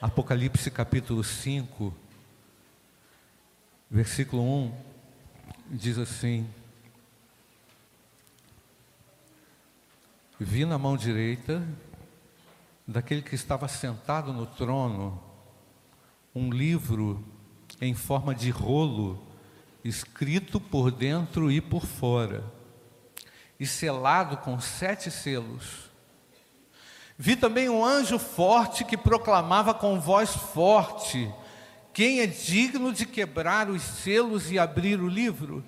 Apocalipse 0.00 0.70
capítulo 0.70 1.24
5, 1.24 1.92
versículo 3.90 4.44
1, 4.44 4.72
diz 5.72 5.98
assim: 5.98 6.48
Vi 10.38 10.64
na 10.64 10.78
mão 10.78 10.96
direita 10.96 11.66
daquele 12.86 13.22
que 13.22 13.34
estava 13.34 13.66
sentado 13.66 14.32
no 14.32 14.46
trono 14.46 15.20
um 16.32 16.48
livro 16.48 17.24
em 17.80 17.92
forma 17.92 18.32
de 18.32 18.50
rolo, 18.50 19.26
escrito 19.82 20.60
por 20.60 20.92
dentro 20.92 21.50
e 21.50 21.60
por 21.60 21.84
fora, 21.84 22.44
e 23.58 23.66
selado 23.66 24.36
com 24.36 24.60
sete 24.60 25.10
selos. 25.10 25.87
Vi 27.20 27.34
também 27.34 27.68
um 27.68 27.84
anjo 27.84 28.16
forte 28.16 28.84
que 28.84 28.96
proclamava 28.96 29.74
com 29.74 29.98
voz 29.98 30.30
forte: 30.30 31.28
Quem 31.92 32.20
é 32.20 32.26
digno 32.28 32.92
de 32.92 33.04
quebrar 33.04 33.68
os 33.68 33.82
selos 33.82 34.52
e 34.52 34.58
abrir 34.58 35.00
o 35.00 35.08
livro? 35.08 35.64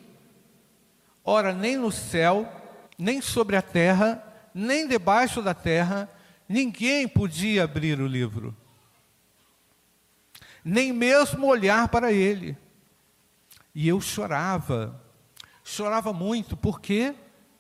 Ora, 1.25 1.53
nem 1.53 1.77
no 1.77 1.91
céu, 1.91 2.49
nem 2.97 3.21
sobre 3.21 3.57
a 3.57 3.63
terra, 3.63 4.23
nem 4.55 4.87
debaixo 4.87 5.43
da 5.43 5.53
terra, 5.53 6.09
ninguém 6.49 7.09
podia 7.09 7.65
abrir 7.65 8.01
o 8.01 8.07
livro, 8.07 8.57
nem 10.65 10.93
mesmo 10.93 11.49
olhar 11.49 11.89
para 11.89 12.13
ele. 12.13 12.57
E 13.75 13.89
eu 13.89 14.01
chorava, 14.01 15.03
chorava 15.65 16.13
muito, 16.13 16.57
porque 16.57 17.13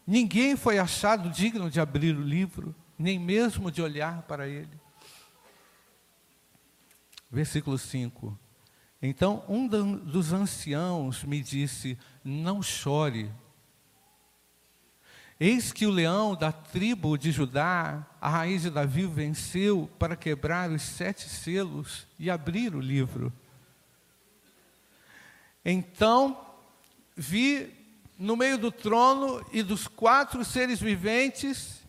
ninguém 0.07 0.55
foi 0.55 0.79
achado 0.79 1.29
digno 1.29 1.69
de 1.69 1.81
abrir 1.81 2.17
o 2.17 2.23
livro 2.23 2.73
nem 3.01 3.19
mesmo 3.19 3.71
de 3.71 3.81
olhar 3.81 4.23
para 4.23 4.47
ele. 4.47 4.79
Versículo 7.31 7.79
5. 7.79 8.39
Então 9.01 9.43
um 9.49 9.67
dos 9.67 10.35
anciãos 10.35 11.25
me 11.25 11.43
disse: 11.43 11.99
Não 12.23 12.63
chore. 12.63 13.33
Eis 15.39 15.73
que 15.73 15.87
o 15.87 15.91
leão 15.91 16.37
da 16.37 16.53
tribo 16.53 17.17
de 17.17 17.33
Judá, 17.33 18.07
a 18.21 18.29
raiz 18.29 18.61
de 18.61 18.71
Davi, 18.71 19.07
venceu 19.07 19.91
para 19.99 20.15
quebrar 20.15 20.71
os 20.71 20.83
sete 20.83 21.27
selos 21.27 22.07
e 22.19 22.31
abrir 22.31 22.75
o 22.75 22.81
livro. 22.81 23.33
Então 25.65 26.39
vi 27.17 27.73
no 28.19 28.37
meio 28.37 28.59
do 28.59 28.71
trono 28.71 29.43
e 29.51 29.63
dos 29.63 29.89
quatro 29.89 30.45
seres 30.45 30.79
viventes 30.79 31.80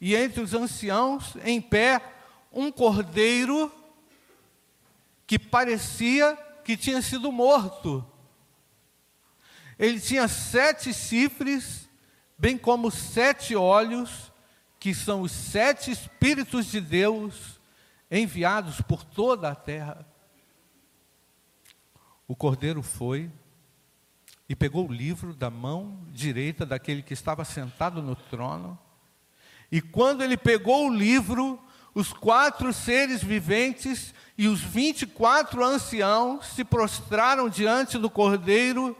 e 0.00 0.14
entre 0.14 0.40
os 0.40 0.54
anciãos, 0.54 1.34
em 1.44 1.60
pé, 1.60 2.00
um 2.52 2.70
cordeiro 2.70 3.72
que 5.26 5.38
parecia 5.38 6.36
que 6.64 6.76
tinha 6.76 7.02
sido 7.02 7.32
morto. 7.32 8.04
Ele 9.78 10.00
tinha 10.00 10.26
sete 10.28 10.92
chifres, 10.92 11.88
bem 12.36 12.56
como 12.56 12.90
sete 12.90 13.54
olhos, 13.54 14.32
que 14.78 14.94
são 14.94 15.22
os 15.22 15.32
sete 15.32 15.90
Espíritos 15.90 16.66
de 16.66 16.80
Deus 16.80 17.60
enviados 18.10 18.80
por 18.80 19.04
toda 19.04 19.50
a 19.50 19.54
terra. 19.54 20.06
O 22.26 22.36
cordeiro 22.36 22.82
foi 22.82 23.30
e 24.48 24.54
pegou 24.54 24.88
o 24.88 24.92
livro 24.92 25.34
da 25.34 25.50
mão 25.50 25.98
direita 26.10 26.64
daquele 26.64 27.02
que 27.02 27.12
estava 27.12 27.44
sentado 27.44 28.00
no 28.00 28.14
trono 28.14 28.78
e 29.70 29.80
quando 29.80 30.22
ele 30.22 30.36
pegou 30.36 30.88
o 30.88 30.94
livro, 30.94 31.60
os 31.94 32.12
quatro 32.12 32.72
seres 32.72 33.22
viventes 33.22 34.14
e 34.36 34.48
os 34.48 34.60
vinte 34.60 35.02
e 35.02 35.06
quatro 35.06 35.62
anciãos 35.64 36.46
se 36.46 36.64
prostraram 36.64 37.48
diante 37.48 37.98
do 37.98 38.08
cordeiro, 38.08 38.96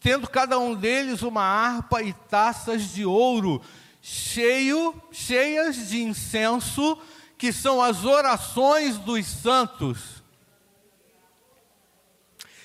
tendo 0.00 0.28
cada 0.28 0.58
um 0.58 0.74
deles 0.74 1.22
uma 1.22 1.42
harpa 1.42 2.02
e 2.02 2.12
taças 2.12 2.94
de 2.94 3.04
ouro, 3.04 3.60
cheio, 4.00 4.94
cheias 5.12 5.88
de 5.88 6.02
incenso, 6.02 6.96
que 7.36 7.52
são 7.52 7.82
as 7.82 8.04
orações 8.04 8.96
dos 8.96 9.26
santos. 9.26 10.22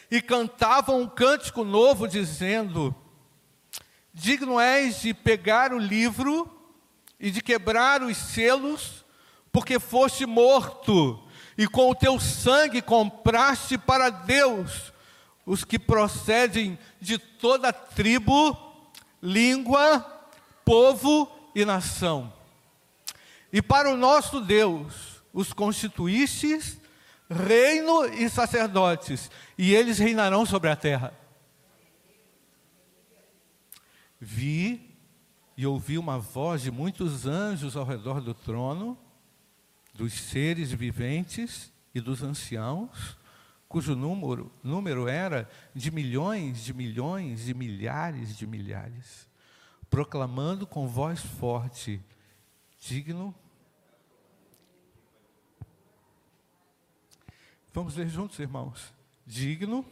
E 0.09 0.21
cantavam 0.21 1.01
um 1.01 1.07
cântico 1.07 1.63
novo, 1.63 2.07
dizendo: 2.07 2.95
Digno 4.13 4.59
és 4.59 5.01
de 5.01 5.13
pegar 5.13 5.73
o 5.73 5.77
livro 5.77 6.60
e 7.21 7.29
de 7.29 7.39
quebrar 7.39 8.01
os 8.01 8.17
selos, 8.17 9.05
porque 9.51 9.79
foste 9.79 10.25
morto, 10.25 11.23
e 11.55 11.67
com 11.67 11.91
o 11.91 11.95
teu 11.95 12.19
sangue 12.19 12.81
compraste 12.81 13.77
para 13.77 14.09
Deus 14.09 14.91
os 15.45 15.63
que 15.63 15.77
procedem 15.77 16.79
de 16.99 17.19
toda 17.19 17.71
tribo, 17.71 18.57
língua, 19.21 19.99
povo 20.65 21.31
e 21.53 21.63
nação. 21.63 22.33
E 23.53 23.61
para 23.61 23.91
o 23.91 23.97
nosso 23.97 24.41
Deus 24.41 25.21
os 25.31 25.53
constituístes 25.53 26.81
reino 27.29 28.05
e 28.05 28.29
sacerdotes, 28.29 29.31
e 29.57 29.73
eles 29.73 29.97
reinarão 29.97 30.45
sobre 30.45 30.69
a 30.69 30.75
terra. 30.75 31.13
Vi 34.19 34.90
e 35.61 35.65
ouvi 35.67 35.95
uma 35.95 36.17
voz 36.17 36.63
de 36.63 36.71
muitos 36.71 37.27
anjos 37.27 37.77
ao 37.77 37.85
redor 37.85 38.19
do 38.19 38.33
trono, 38.33 38.97
dos 39.93 40.11
seres 40.11 40.71
viventes 40.71 41.71
e 41.93 42.01
dos 42.01 42.23
anciãos, 42.23 43.15
cujo 43.69 43.95
número, 43.95 44.51
número 44.63 45.07
era 45.07 45.47
de 45.75 45.91
milhões, 45.91 46.63
de 46.63 46.73
milhões, 46.73 47.45
de 47.45 47.53
milhares 47.53 48.35
de 48.35 48.47
milhares, 48.47 49.29
proclamando 49.87 50.65
com 50.65 50.87
voz 50.87 51.19
forte: 51.19 52.03
digno. 52.79 53.31
Vamos 57.71 57.95
ler 57.95 58.09
juntos, 58.09 58.39
irmãos. 58.39 58.91
Digno 59.27 59.85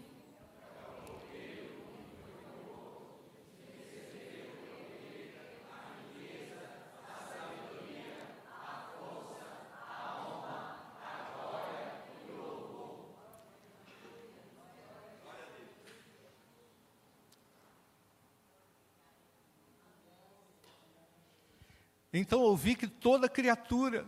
Então 22.20 22.42
ouvi 22.42 22.76
que 22.76 22.86
toda 22.86 23.30
criatura 23.30 24.06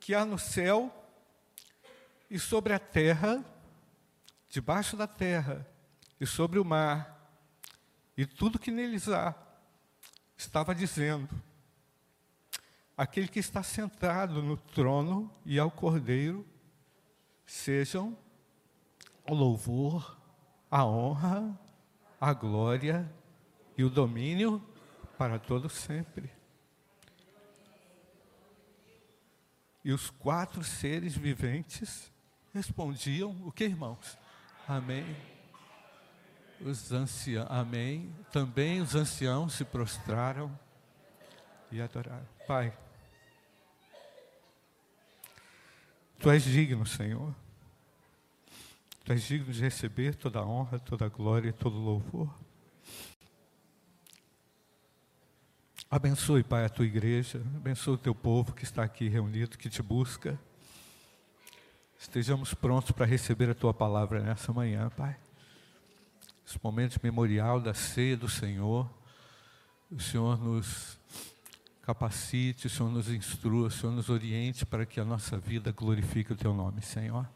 que 0.00 0.14
há 0.14 0.24
no 0.24 0.38
céu 0.38 0.90
e 2.30 2.38
sobre 2.38 2.72
a 2.72 2.78
terra, 2.78 3.44
debaixo 4.48 4.96
da 4.96 5.06
terra 5.06 5.70
e 6.18 6.26
sobre 6.26 6.58
o 6.58 6.64
mar, 6.64 7.30
e 8.16 8.24
tudo 8.24 8.58
que 8.58 8.70
neles 8.70 9.10
há, 9.10 9.34
estava 10.34 10.74
dizendo: 10.74 11.28
aquele 12.96 13.28
que 13.28 13.38
está 13.38 13.62
sentado 13.62 14.42
no 14.42 14.56
trono 14.56 15.30
e 15.44 15.58
ao 15.58 15.70
cordeiro, 15.70 16.46
sejam 17.44 18.16
o 19.28 19.34
louvor, 19.34 20.16
a 20.70 20.82
honra, 20.82 21.60
a 22.18 22.32
glória 22.32 23.14
e 23.76 23.84
o 23.84 23.90
domínio 23.90 24.71
para 25.22 25.38
todo 25.38 25.68
sempre. 25.68 26.28
E 29.84 29.92
os 29.92 30.10
quatro 30.10 30.64
seres 30.64 31.16
viventes 31.16 32.10
respondiam 32.52 33.30
o 33.46 33.52
que, 33.52 33.62
irmãos? 33.62 34.18
Amém. 34.66 35.16
Os 36.60 36.90
anciãos, 36.90 37.46
amém. 37.48 38.12
Também 38.32 38.80
os 38.80 38.96
anciãos 38.96 39.54
se 39.54 39.64
prostraram 39.64 40.58
e 41.70 41.80
adoraram. 41.80 42.26
Pai, 42.44 42.76
Tu 46.18 46.30
és 46.30 46.42
digno, 46.42 46.84
Senhor. 46.84 47.32
Tu 49.04 49.12
és 49.12 49.22
digno 49.22 49.52
de 49.52 49.60
receber 49.60 50.16
toda 50.16 50.40
a 50.40 50.44
honra, 50.44 50.80
toda 50.80 51.06
a 51.06 51.08
glória 51.08 51.50
e 51.50 51.52
todo 51.52 51.76
o 51.76 51.84
louvor. 51.84 52.41
Abençoe, 55.94 56.42
Pai, 56.42 56.64
a 56.64 56.70
tua 56.70 56.86
igreja, 56.86 57.42
abençoe 57.54 57.96
o 57.96 57.98
teu 57.98 58.14
povo 58.14 58.54
que 58.54 58.64
está 58.64 58.82
aqui 58.82 59.08
reunido, 59.08 59.58
que 59.58 59.68
te 59.68 59.82
busca. 59.82 60.40
Estejamos 61.98 62.54
prontos 62.54 62.92
para 62.92 63.04
receber 63.04 63.50
a 63.50 63.54
tua 63.54 63.74
palavra 63.74 64.22
nessa 64.22 64.54
manhã, 64.54 64.88
Pai. 64.96 65.14
Esse 66.46 66.58
momento 66.64 66.98
memorial 67.02 67.60
da 67.60 67.74
ceia 67.74 68.16
do 68.16 68.26
Senhor, 68.26 68.90
o 69.90 70.00
Senhor 70.00 70.42
nos 70.42 70.98
capacite, 71.82 72.68
o 72.68 72.70
Senhor 72.70 72.90
nos 72.90 73.10
instrua, 73.10 73.68
o 73.68 73.70
Senhor 73.70 73.92
nos 73.92 74.08
oriente 74.08 74.64
para 74.64 74.86
que 74.86 74.98
a 74.98 75.04
nossa 75.04 75.36
vida 75.36 75.72
glorifique 75.72 76.32
o 76.32 76.36
Teu 76.36 76.54
nome, 76.54 76.80
Senhor. 76.80 77.28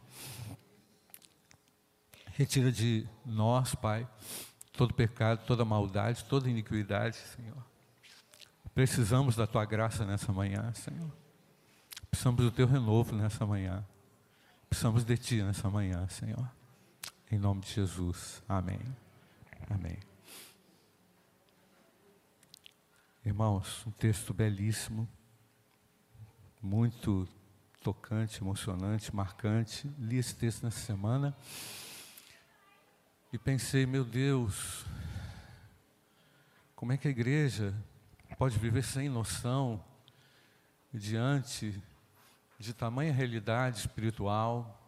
Retira 2.33 2.73
de 2.73 3.07
nós, 3.23 3.75
Pai, 3.75 4.09
todo 4.73 4.95
pecado, 4.95 5.45
toda 5.45 5.63
maldade, 5.63 6.25
toda 6.25 6.49
iniquidade, 6.49 7.17
Senhor. 7.17 7.76
Precisamos 8.77 9.35
da 9.35 9.47
Tua 9.47 9.65
graça 9.65 10.05
nessa 10.05 10.31
manhã, 10.31 10.71
Senhor. 10.75 11.11
Precisamos 12.11 12.45
do 12.45 12.51
Teu 12.51 12.67
renovo 12.67 13.17
nessa 13.17 13.47
manhã. 13.47 13.83
Precisamos 14.69 15.03
de 15.03 15.17
Ti 15.17 15.43
nessa 15.43 15.71
manhã, 15.71 16.07
Senhor. 16.09 16.47
Em 17.31 17.39
nome 17.39 17.63
de 17.63 17.73
Jesus. 17.73 18.43
Amém. 18.47 18.79
Amém. 19.71 19.97
Irmãos, 23.25 23.83
um 23.87 23.91
texto 23.93 24.35
belíssimo, 24.35 25.09
muito 26.61 27.27
tocante, 27.83 28.43
emocionante, 28.43 29.17
marcante. 29.17 29.91
Li 29.99 30.19
esse 30.19 30.37
texto 30.37 30.65
nessa 30.65 30.81
semana 30.81 31.35
e 33.33 33.39
pensei, 33.39 33.87
meu 33.87 34.05
Deus, 34.05 34.85
como 36.75 36.93
é 36.93 36.99
que 36.99 37.09
a 37.09 37.11
igreja 37.11 37.75
pode 38.39 38.59
viver 38.59 38.83
sem 38.83 39.09
noção 39.09 39.83
diante 40.93 41.83
de 42.59 42.75
tamanha 42.75 43.13
realidade 43.13 43.79
espiritual? 43.79 44.79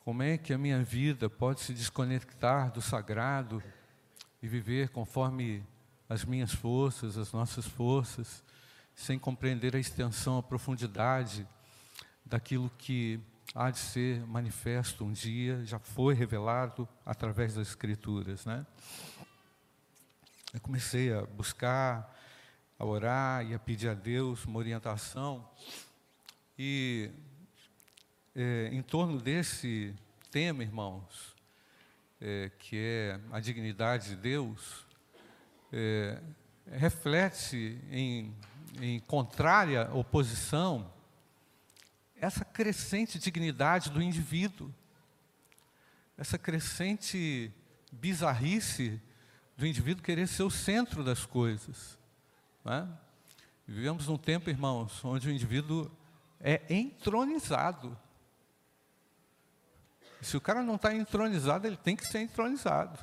Como 0.00 0.22
é 0.22 0.38
que 0.38 0.52
a 0.52 0.58
minha 0.58 0.82
vida 0.82 1.28
pode 1.28 1.60
se 1.60 1.74
desconectar 1.74 2.72
do 2.72 2.80
sagrado 2.80 3.62
e 4.42 4.48
viver 4.48 4.88
conforme 4.88 5.62
as 6.08 6.24
minhas 6.24 6.52
forças, 6.52 7.18
as 7.18 7.32
nossas 7.32 7.66
forças, 7.66 8.42
sem 8.94 9.18
compreender 9.18 9.76
a 9.76 9.78
extensão, 9.78 10.38
a 10.38 10.42
profundidade 10.42 11.46
daquilo 12.24 12.70
que 12.78 13.20
há 13.54 13.70
de 13.70 13.78
ser 13.78 14.26
manifesto 14.26 15.04
um 15.04 15.12
dia, 15.12 15.64
já 15.66 15.78
foi 15.78 16.14
revelado 16.14 16.88
através 17.04 17.54
das 17.54 17.68
Escrituras. 17.68 18.46
Né? 18.46 18.66
Eu 20.52 20.60
comecei 20.60 21.10
a 21.10 21.22
buscar, 21.22 22.14
a 22.78 22.84
orar 22.84 23.42
e 23.42 23.54
a 23.54 23.58
pedir 23.58 23.88
a 23.88 23.94
Deus 23.94 24.44
uma 24.44 24.58
orientação, 24.58 25.48
e 26.58 27.10
é, 28.36 28.68
em 28.70 28.82
torno 28.82 29.18
desse 29.18 29.94
tema, 30.30 30.62
irmãos, 30.62 31.34
é, 32.20 32.50
que 32.58 32.76
é 32.76 33.18
a 33.32 33.40
dignidade 33.40 34.10
de 34.10 34.16
Deus, 34.16 34.84
é, 35.72 36.20
reflete 36.70 37.80
em, 37.90 38.36
em 38.78 39.00
contrária 39.00 39.90
oposição 39.94 40.92
essa 42.14 42.44
crescente 42.44 43.18
dignidade 43.18 43.88
do 43.88 44.02
indivíduo, 44.02 44.70
essa 46.18 46.36
crescente 46.36 47.50
bizarrice 47.90 49.00
do 49.62 49.66
indivíduo 49.68 50.02
querer 50.02 50.26
ser 50.26 50.42
o 50.42 50.50
centro 50.50 51.04
das 51.04 51.24
coisas. 51.24 51.96
É? 52.66 52.84
Vivemos 53.64 54.08
num 54.08 54.18
tempo, 54.18 54.50
irmãos, 54.50 55.04
onde 55.04 55.28
o 55.28 55.30
indivíduo 55.30 55.88
é 56.40 56.60
entronizado. 56.68 57.96
Se 60.20 60.36
o 60.36 60.40
cara 60.40 60.64
não 60.64 60.74
está 60.74 60.92
entronizado, 60.92 61.64
ele 61.64 61.76
tem 61.76 61.94
que 61.94 62.04
ser 62.04 62.18
entronizado. 62.18 62.98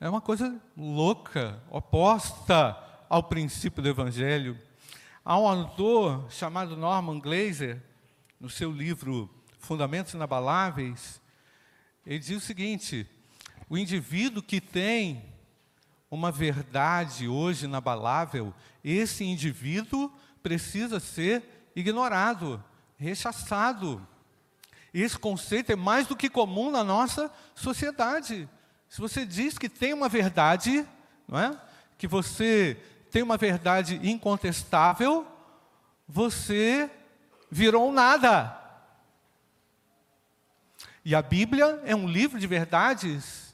É 0.00 0.08
uma 0.08 0.20
coisa 0.20 0.60
louca, 0.76 1.62
oposta 1.70 2.76
ao 3.08 3.22
princípio 3.22 3.80
do 3.80 3.88
Evangelho. 3.88 4.58
Há 5.24 5.38
um 5.38 5.46
autor 5.46 6.28
chamado 6.28 6.76
Norman 6.76 7.20
Glaser, 7.20 7.80
no 8.40 8.50
seu 8.50 8.72
livro 8.72 9.30
Fundamentos 9.60 10.12
Inabaláveis, 10.12 11.20
ele 12.04 12.18
diz 12.18 12.36
o 12.36 12.44
seguinte: 12.44 13.08
o 13.68 13.76
indivíduo 13.76 14.42
que 14.42 14.60
tem 14.60 15.24
uma 16.10 16.30
verdade 16.30 17.28
hoje 17.28 17.64
inabalável, 17.64 18.54
esse 18.82 19.24
indivíduo 19.24 20.12
precisa 20.42 21.00
ser 21.00 21.70
ignorado, 21.74 22.62
rechaçado. 22.96 24.06
Esse 24.94 25.18
conceito 25.18 25.72
é 25.72 25.76
mais 25.76 26.06
do 26.06 26.16
que 26.16 26.30
comum 26.30 26.70
na 26.70 26.84
nossa 26.84 27.30
sociedade. 27.54 28.48
Se 28.88 29.00
você 29.00 29.26
diz 29.26 29.58
que 29.58 29.68
tem 29.68 29.92
uma 29.92 30.08
verdade, 30.08 30.86
não 31.26 31.38
é? 31.38 31.60
que 31.98 32.06
você 32.06 32.80
tem 33.10 33.22
uma 33.22 33.36
verdade 33.36 34.00
incontestável, 34.02 35.26
você 36.06 36.88
virou 37.50 37.92
nada. 37.92 38.56
E 41.04 41.14
a 41.14 41.22
Bíblia 41.22 41.80
é 41.84 41.94
um 41.94 42.08
livro 42.08 42.38
de 42.38 42.46
verdades 42.46 43.45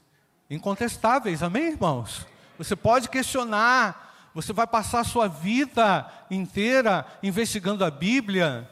incontestáveis, 0.53 1.41
amém, 1.41 1.71
irmãos? 1.71 2.27
Você 2.57 2.75
pode 2.75 3.09
questionar, 3.09 4.29
você 4.33 4.53
vai 4.53 4.67
passar 4.67 4.99
a 4.99 5.05
sua 5.05 5.27
vida 5.27 6.05
inteira 6.29 7.05
investigando 7.23 7.83
a 7.83 7.89
Bíblia, 7.89 8.69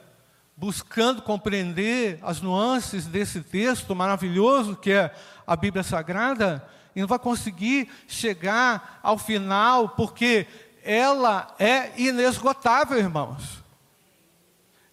buscando 0.56 1.24
compreender 1.24 2.20
as 2.22 2.40
nuances 2.40 3.08
desse 3.08 3.42
texto 3.42 3.96
maravilhoso 3.96 4.76
que 4.76 4.92
é 4.92 5.14
a 5.46 5.56
Bíblia 5.56 5.84
Sagrada, 5.84 6.68
e 6.96 7.02
não 7.02 7.08
vai 7.08 7.18
conseguir 7.18 7.90
chegar 8.08 9.00
ao 9.02 9.18
final, 9.18 9.90
porque 9.90 10.46
ela 10.84 11.56
é 11.58 11.92
inesgotável, 11.98 12.98
irmãos. 12.98 13.64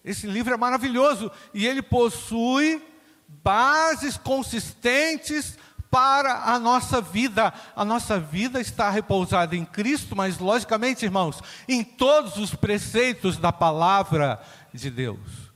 Esse 0.03 0.25
livro 0.25 0.53
é 0.53 0.57
maravilhoso 0.57 1.31
e 1.53 1.67
ele 1.67 1.81
possui 1.81 2.81
bases 3.27 4.17
consistentes 4.17 5.57
para 5.89 6.43
a 6.43 6.59
nossa 6.59 7.01
vida. 7.01 7.53
A 7.75 7.83
nossa 7.83 8.19
vida 8.19 8.61
está 8.61 8.89
repousada 8.89 9.55
em 9.55 9.65
Cristo, 9.65 10.15
mas, 10.15 10.37
logicamente, 10.37 11.05
irmãos, 11.05 11.41
em 11.67 11.83
todos 11.83 12.37
os 12.37 12.53
preceitos 12.53 13.37
da 13.37 13.51
palavra 13.51 14.41
de 14.73 14.89
Deus. 14.89 15.49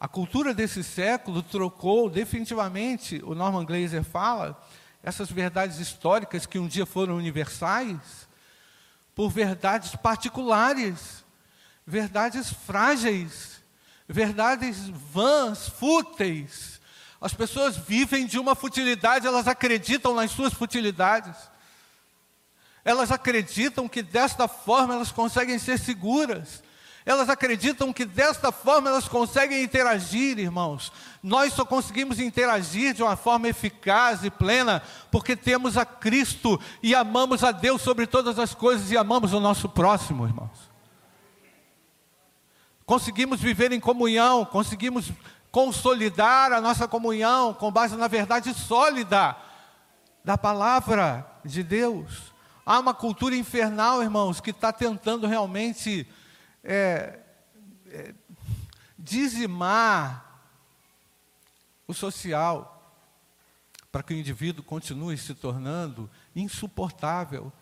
A 0.00 0.08
cultura 0.08 0.52
desse 0.52 0.82
século 0.82 1.42
trocou 1.42 2.10
definitivamente, 2.10 3.22
o 3.24 3.34
Norman 3.34 3.64
Glaser 3.64 4.02
fala, 4.02 4.60
essas 5.02 5.30
verdades 5.30 5.78
históricas 5.78 6.46
que 6.46 6.58
um 6.58 6.66
dia 6.66 6.84
foram 6.84 7.16
universais, 7.16 8.28
por 9.14 9.30
verdades 9.30 9.94
particulares, 9.94 11.24
verdades 11.86 12.52
frágeis, 12.52 13.62
verdades 14.08 14.88
vãs, 14.88 15.68
fúteis. 15.68 16.71
As 17.22 17.32
pessoas 17.32 17.76
vivem 17.76 18.26
de 18.26 18.36
uma 18.36 18.56
futilidade, 18.56 19.28
elas 19.28 19.46
acreditam 19.46 20.12
nas 20.12 20.32
suas 20.32 20.52
futilidades. 20.52 21.36
Elas 22.84 23.12
acreditam 23.12 23.88
que 23.88 24.02
desta 24.02 24.48
forma 24.48 24.94
elas 24.94 25.12
conseguem 25.12 25.56
ser 25.56 25.78
seguras. 25.78 26.64
Elas 27.06 27.28
acreditam 27.28 27.92
que 27.92 28.04
desta 28.04 28.50
forma 28.50 28.90
elas 28.90 29.06
conseguem 29.06 29.62
interagir, 29.62 30.36
irmãos. 30.36 30.92
Nós 31.22 31.52
só 31.52 31.64
conseguimos 31.64 32.18
interagir 32.18 32.92
de 32.92 33.04
uma 33.04 33.14
forma 33.14 33.46
eficaz 33.46 34.24
e 34.24 34.30
plena 34.30 34.82
porque 35.08 35.36
temos 35.36 35.76
a 35.76 35.84
Cristo 35.84 36.60
e 36.82 36.92
amamos 36.92 37.44
a 37.44 37.52
Deus 37.52 37.82
sobre 37.82 38.04
todas 38.04 38.36
as 38.36 38.52
coisas 38.52 38.90
e 38.90 38.96
amamos 38.96 39.32
o 39.32 39.38
nosso 39.38 39.68
próximo, 39.68 40.26
irmãos. 40.26 40.72
Conseguimos 42.84 43.40
viver 43.40 43.70
em 43.70 43.78
comunhão, 43.78 44.44
conseguimos 44.44 45.12
consolidar 45.52 46.50
a 46.50 46.60
nossa 46.62 46.88
comunhão 46.88 47.52
com 47.52 47.70
base 47.70 47.94
na 47.94 48.08
verdade 48.08 48.52
sólida 48.54 49.36
da 50.24 50.38
palavra 50.38 51.26
de 51.44 51.62
Deus. 51.62 52.32
Há 52.64 52.78
uma 52.78 52.94
cultura 52.94 53.36
infernal, 53.36 54.02
irmãos, 54.02 54.40
que 54.40 54.50
está 54.50 54.72
tentando 54.72 55.26
realmente 55.26 56.08
é, 56.64 57.18
é, 57.90 58.14
dizimar 58.98 60.40
o 61.86 61.92
social 61.92 62.72
para 63.90 64.02
que 64.02 64.14
o 64.14 64.16
indivíduo 64.16 64.64
continue 64.64 65.18
se 65.18 65.34
tornando 65.34 66.08
insuportável. 66.34 67.52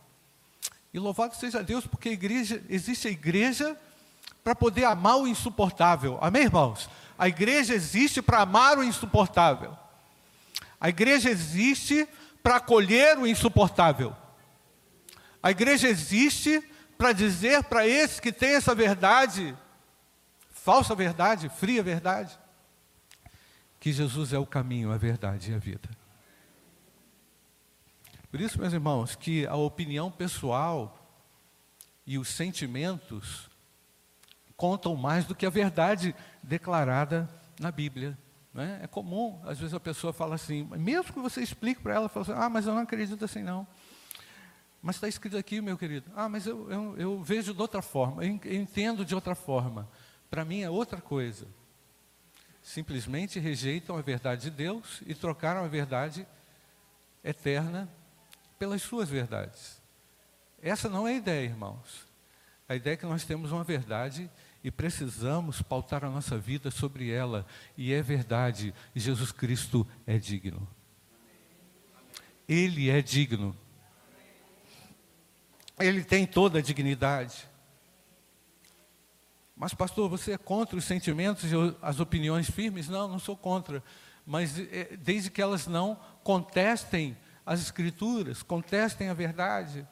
E 0.95 0.99
louvado 0.99 1.35
seja 1.35 1.63
Deus, 1.63 1.87
porque 1.87 2.11
a 2.11 2.13
igreja, 2.13 2.63
existe 2.69 3.09
a 3.09 3.11
igreja 3.11 3.77
para 4.45 4.55
poder 4.55 4.85
amar 4.85 5.17
o 5.17 5.27
insuportável. 5.27 6.19
Amém, 6.21 6.43
irmãos? 6.43 6.89
A 7.21 7.29
igreja 7.29 7.75
existe 7.75 8.23
para 8.23 8.41
amar 8.41 8.79
o 8.79 8.83
insuportável. 8.83 9.77
A 10.81 10.89
igreja 10.89 11.29
existe 11.29 12.09
para 12.43 12.57
acolher 12.57 13.19
o 13.19 13.27
insuportável. 13.27 14.17
A 15.43 15.51
igreja 15.51 15.87
existe 15.87 16.67
para 16.97 17.13
dizer 17.13 17.63
para 17.65 17.87
esse 17.87 18.23
que 18.23 18.33
tem 18.33 18.55
essa 18.55 18.75
verdade, 18.75 19.55
falsa 20.49 20.95
verdade, 20.95 21.51
fria 21.51 21.83
verdade, 21.83 22.39
que 23.79 23.93
Jesus 23.93 24.33
é 24.33 24.39
o 24.39 24.47
caminho, 24.47 24.91
a 24.91 24.97
verdade 24.97 25.53
e 25.53 25.55
a 25.55 25.59
vida. 25.59 25.91
Por 28.31 28.41
isso, 28.41 28.59
meus 28.59 28.73
irmãos, 28.73 29.15
que 29.15 29.47
a 29.47 29.57
opinião 29.57 30.11
pessoal 30.11 30.99
e 32.07 32.17
os 32.17 32.29
sentimentos 32.29 33.50
contam 34.61 34.95
mais 34.95 35.25
do 35.25 35.35
que 35.35 35.47
a 35.47 35.51
verdade 35.51 36.15
declarada 36.43 37.27
na 37.59 37.71
Bíblia. 37.71 38.17
Né? 38.53 38.81
É 38.83 38.87
comum, 38.87 39.41
às 39.47 39.59
vezes 39.59 39.73
a 39.73 39.81
pessoa 39.81 40.13
fala 40.13 40.35
assim, 40.35 40.65
mesmo 40.77 41.15
que 41.15 41.19
você 41.19 41.41
explique 41.41 41.81
para 41.81 41.95
ela, 41.95 42.11
fala 42.11 42.27
assim, 42.27 42.35
ah, 42.37 42.51
mas 42.51 42.67
eu 42.67 42.75
não 42.75 42.83
acredito 42.83 43.25
assim 43.25 43.43
não. 43.43 43.67
Mas 44.83 44.97
está 44.97 45.09
escrito 45.09 45.39
aqui, 45.39 45.63
meu 45.63 45.79
querido, 45.79 46.11
ah, 46.15 46.29
mas 46.29 46.47
eu, 46.47 46.71
eu, 46.71 46.99
eu 46.99 47.23
vejo 47.23 47.55
de 47.55 47.61
outra 47.63 47.81
forma, 47.81 48.23
eu 48.23 48.39
entendo 48.53 49.03
de 49.03 49.15
outra 49.15 49.35
forma. 49.35 49.89
Para 50.31 50.45
mim 50.45 50.61
é 50.61 50.69
outra 50.69 51.01
coisa. 51.01 51.47
Simplesmente 52.63 53.41
rejeitam 53.41 53.97
a 53.97 54.03
verdade 54.03 54.43
de 54.43 54.51
Deus 54.51 55.01
e 55.07 55.15
trocaram 55.15 55.65
a 55.65 55.69
verdade 55.69 56.27
eterna 57.25 57.89
pelas 58.59 58.83
suas 58.83 59.09
verdades. 59.09 59.81
Essa 60.61 60.87
não 60.87 61.09
é 61.09 61.13
a 61.13 61.17
ideia, 61.17 61.47
irmãos. 61.47 62.11
A 62.71 62.77
ideia 62.77 62.95
é 62.95 62.97
que 62.97 63.05
nós 63.05 63.25
temos 63.25 63.51
uma 63.51 63.65
verdade 63.65 64.31
e 64.63 64.71
precisamos 64.71 65.63
pautar 65.63 66.05
a 66.05 66.11
nossa 66.11 66.37
vida 66.37 66.71
sobre 66.71 67.11
ela. 67.11 67.47
E 67.77 67.93
é 67.93 68.03
verdade, 68.03 68.75
Jesus 68.95 69.33
Cristo 69.33 69.87
é 70.07 70.19
digno. 70.19 70.69
Ele 72.49 72.91
é 72.91 73.01
digno. 73.01 73.57
Ele 75.79 76.05
tem 76.05 76.27
toda 76.27 76.59
a 76.59 76.63
dignidade. 76.63 77.49
Mas, 79.57 79.75
pastor, 79.75 80.09
você 80.09 80.33
é 80.33 80.39
contra 80.39 80.77
os 80.77 80.85
sentimentos 80.85 81.45
e 81.45 81.55
as 81.83 82.01
opiniões 82.01 82.51
firmes? 82.51 82.89
Não, 82.89 83.07
não 83.09 83.19
sou 83.19 83.37
contra. 83.37 83.83
Mas 84.27 84.59
é, 84.59 84.97
desde 84.97 85.31
que 85.31 85.41
elas 85.41 85.67
não 85.67 85.99
contestem 86.23 87.17
as 87.45 87.61
Escrituras, 87.61 88.43
contestem 88.43 89.09
a 89.09 89.15
verdade. 89.15 89.87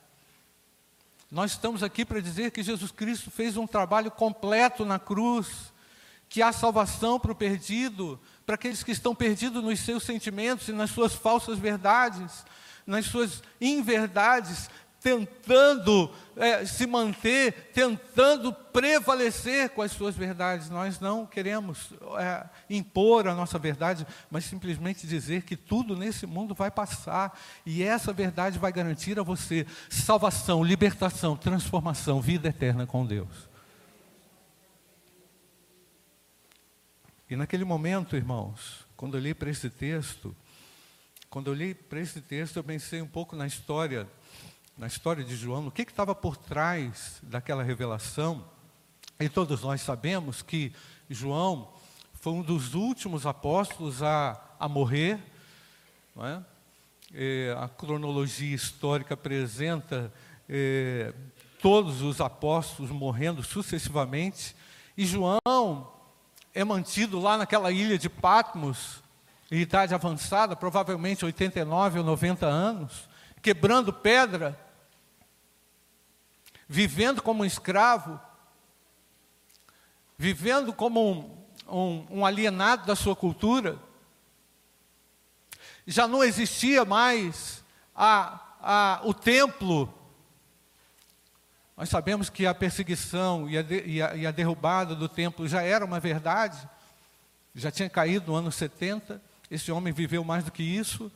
Nós 1.31 1.53
estamos 1.53 1.83
aqui 1.83 2.07
para 2.07 2.21
dizer 2.21 2.51
que 2.51 2.63
Jesus 2.63 2.91
Cristo 2.91 3.31
fez 3.31 3.57
um 3.59 3.67
trabalho 3.67 4.11
completo 4.11 4.87
na 4.87 4.99
cruz, 4.99 5.73
que 6.27 6.41
há 6.41 6.53
salvação 6.53 7.21
para 7.21 7.33
o 7.33 7.35
perdido, 7.35 8.19
para 8.47 8.55
aqueles 8.55 8.83
que 8.83 8.93
estão 8.93 9.15
perdidos 9.15 9.63
nos 9.63 9.81
seus 9.81 10.05
sentimentos 10.05 10.69
e 10.69 10.73
nas 10.73 10.91
suas 10.91 11.15
falsas 11.15 11.59
verdades, 11.59 12.47
nas 12.87 13.05
suas 13.05 13.43
inverdades, 13.61 14.71
tentando 15.01 16.13
é, 16.37 16.65
se 16.65 16.87
manter, 16.87 17.71
tentando 17.73 18.53
prevalecer 18.53 19.71
com 19.71 19.83
as 19.83 19.93
suas 19.93 20.17
verdades. 20.17 20.69
Nós 20.69 20.99
não 20.99 21.25
queremos 21.25 21.93
é, 22.19 22.49
impor 22.69 23.29
a 23.29 23.35
nossa 23.35 23.59
verdade, 23.59 24.07
mas 24.31 24.45
simplesmente 24.45 25.07
dizer 25.07 25.43
que 25.43 25.57
tudo 25.57 25.97
nesse 25.97 26.27
mundo 26.27 26.55
vai 26.55 26.71
passar 26.71 27.39
e 27.65 27.83
essa 27.83 28.13
verdade 28.13 28.59
vai 28.59 28.73
garantir 28.73 29.19
a 29.19 29.23
você 29.23 29.67
salvação, 29.89 30.65
libertação, 30.65 31.37
transformação, 31.37 32.21
vida 32.21 32.49
eterna 32.49 32.87
com 32.87 33.07
Deus. 33.07 33.49
E 37.31 37.37
naquele 37.37 37.65
momento, 37.65 38.17
irmãos, 38.17 38.87
quando 38.97 39.17
eu 39.17 39.21
li 39.21 39.35
para 39.35 39.51
esse 39.51 39.69
texto, 39.69 40.35
quando 41.29 41.49
eu 41.49 41.55
li 41.55 41.75
para 41.75 42.01
esse 42.01 42.23
texto, 42.23 42.57
eu 42.57 42.65
pensei 42.65 43.03
um 43.03 43.07
pouco 43.07 43.37
na 43.37 43.47
história 43.47 44.09
na 44.79 44.87
história 44.87 45.25
de 45.25 45.35
João, 45.35 45.67
o 45.67 45.71
que 45.73 45.83
estava 45.83 46.15
por 46.15 46.37
trás 46.37 47.19
daquela 47.21 47.65
revelação. 47.65 48.45
E 49.19 49.29
todos 49.29 49.63
nós 49.63 49.81
sabemos 49.81 50.41
que 50.41 50.73
João 51.11 51.73
foi 52.15 52.33
um 52.33 52.43
dos 52.43 52.75
últimos 52.75 53.27
apóstolos 53.27 54.05
a, 54.05 54.41
a 54.59 54.69
morrer. 54.69 55.19
É, 57.13 57.57
a 57.59 57.69
cronologia 57.69 58.55
histórica 58.55 59.15
apresenta 59.15 60.13
é, 60.49 61.13
todos 61.61 62.01
os 62.01 62.21
apóstolos 62.21 62.93
morrendo 62.93 63.43
sucessivamente. 63.43 64.55
E 64.97 65.05
João 65.05 65.93
é 66.55 66.63
mantido 66.63 67.19
lá 67.19 67.37
naquela 67.37 67.73
ilha 67.73 67.99
de 67.99 68.09
Patmos, 68.09 69.03
em 69.51 69.59
idade 69.59 69.93
avançada, 69.93 70.55
provavelmente 70.55 71.25
89 71.25 71.99
ou 71.99 72.05
90 72.05 72.47
anos, 72.47 73.09
quebrando 73.43 73.93
pedra 73.93 74.68
vivendo 76.69 77.23
como 77.23 77.43
um 77.43 77.47
escravo, 77.47 78.21
vivendo 80.19 80.73
como 80.73 81.11
um, 81.11 81.47
um, 81.67 82.19
um 82.19 82.27
alienado 82.27 82.87
da 82.87 82.95
sua 82.95 83.17
cultura. 83.17 83.79
Já 85.87 86.07
não 86.07 86.23
existia 86.23 86.85
mais 86.85 87.65
a, 87.97 88.41
a, 88.61 89.01
o 89.05 89.15
templo. 89.15 89.93
Nós 91.75 91.89
sabemos 91.89 92.29
que 92.29 92.47
a 92.47 92.55
perseguição 92.55 93.49
e 93.49 93.57
a, 93.57 93.63
e, 93.63 94.03
a, 94.03 94.17
e 94.17 94.27
a 94.27 94.31
derrubada 94.31 94.95
do 94.95 95.09
templo 95.09 95.49
já 95.49 95.63
era 95.63 95.85
uma 95.85 95.99
verdade, 95.99 96.69
já 97.55 97.71
tinha 97.71 97.89
caído 97.89 98.33
no 98.33 98.37
ano 98.37 98.53
70. 98.53 99.23
Esse 99.51 99.73
homem 99.73 99.93
viveu 99.93 100.23
mais 100.23 100.45
do 100.45 100.53
que 100.53 100.63
isso, 100.63 101.11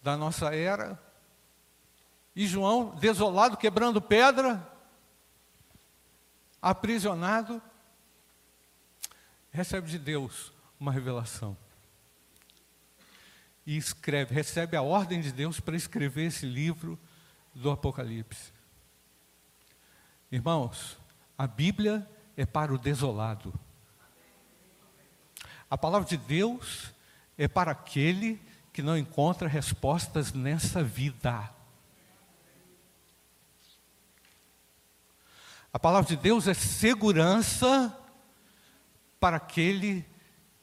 da 0.00 0.16
nossa 0.16 0.54
era. 0.54 1.05
E 2.36 2.46
João, 2.46 2.94
desolado, 2.96 3.56
quebrando 3.56 3.98
pedra, 3.98 4.70
aprisionado, 6.60 7.62
recebe 9.50 9.88
de 9.88 9.98
Deus 9.98 10.52
uma 10.78 10.92
revelação. 10.92 11.56
E 13.64 13.74
escreve, 13.74 14.34
recebe 14.34 14.76
a 14.76 14.82
ordem 14.82 15.22
de 15.22 15.32
Deus 15.32 15.58
para 15.60 15.76
escrever 15.76 16.26
esse 16.26 16.44
livro 16.44 16.98
do 17.54 17.70
Apocalipse. 17.70 18.52
Irmãos, 20.30 20.98
a 21.38 21.46
Bíblia 21.46 22.06
é 22.36 22.44
para 22.44 22.74
o 22.74 22.78
desolado. 22.78 23.58
A 25.70 25.78
palavra 25.78 26.06
de 26.06 26.18
Deus 26.18 26.92
é 27.38 27.48
para 27.48 27.70
aquele 27.70 28.38
que 28.74 28.82
não 28.82 28.96
encontra 28.96 29.48
respostas 29.48 30.34
nessa 30.34 30.84
vida. 30.84 31.55
A 35.76 35.78
palavra 35.78 36.08
de 36.08 36.16
Deus 36.16 36.48
é 36.48 36.54
segurança 36.54 37.94
para 39.20 39.36
aquele 39.36 40.06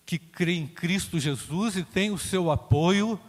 que 0.08 0.17
crê 0.17 0.53
em 0.53 0.65
Cristo 0.65 1.20
Jesus 1.20 1.77
e 1.77 1.84
tem 1.84 2.10
o 2.10 2.17
seu 2.17 2.50
apoio 2.50 3.20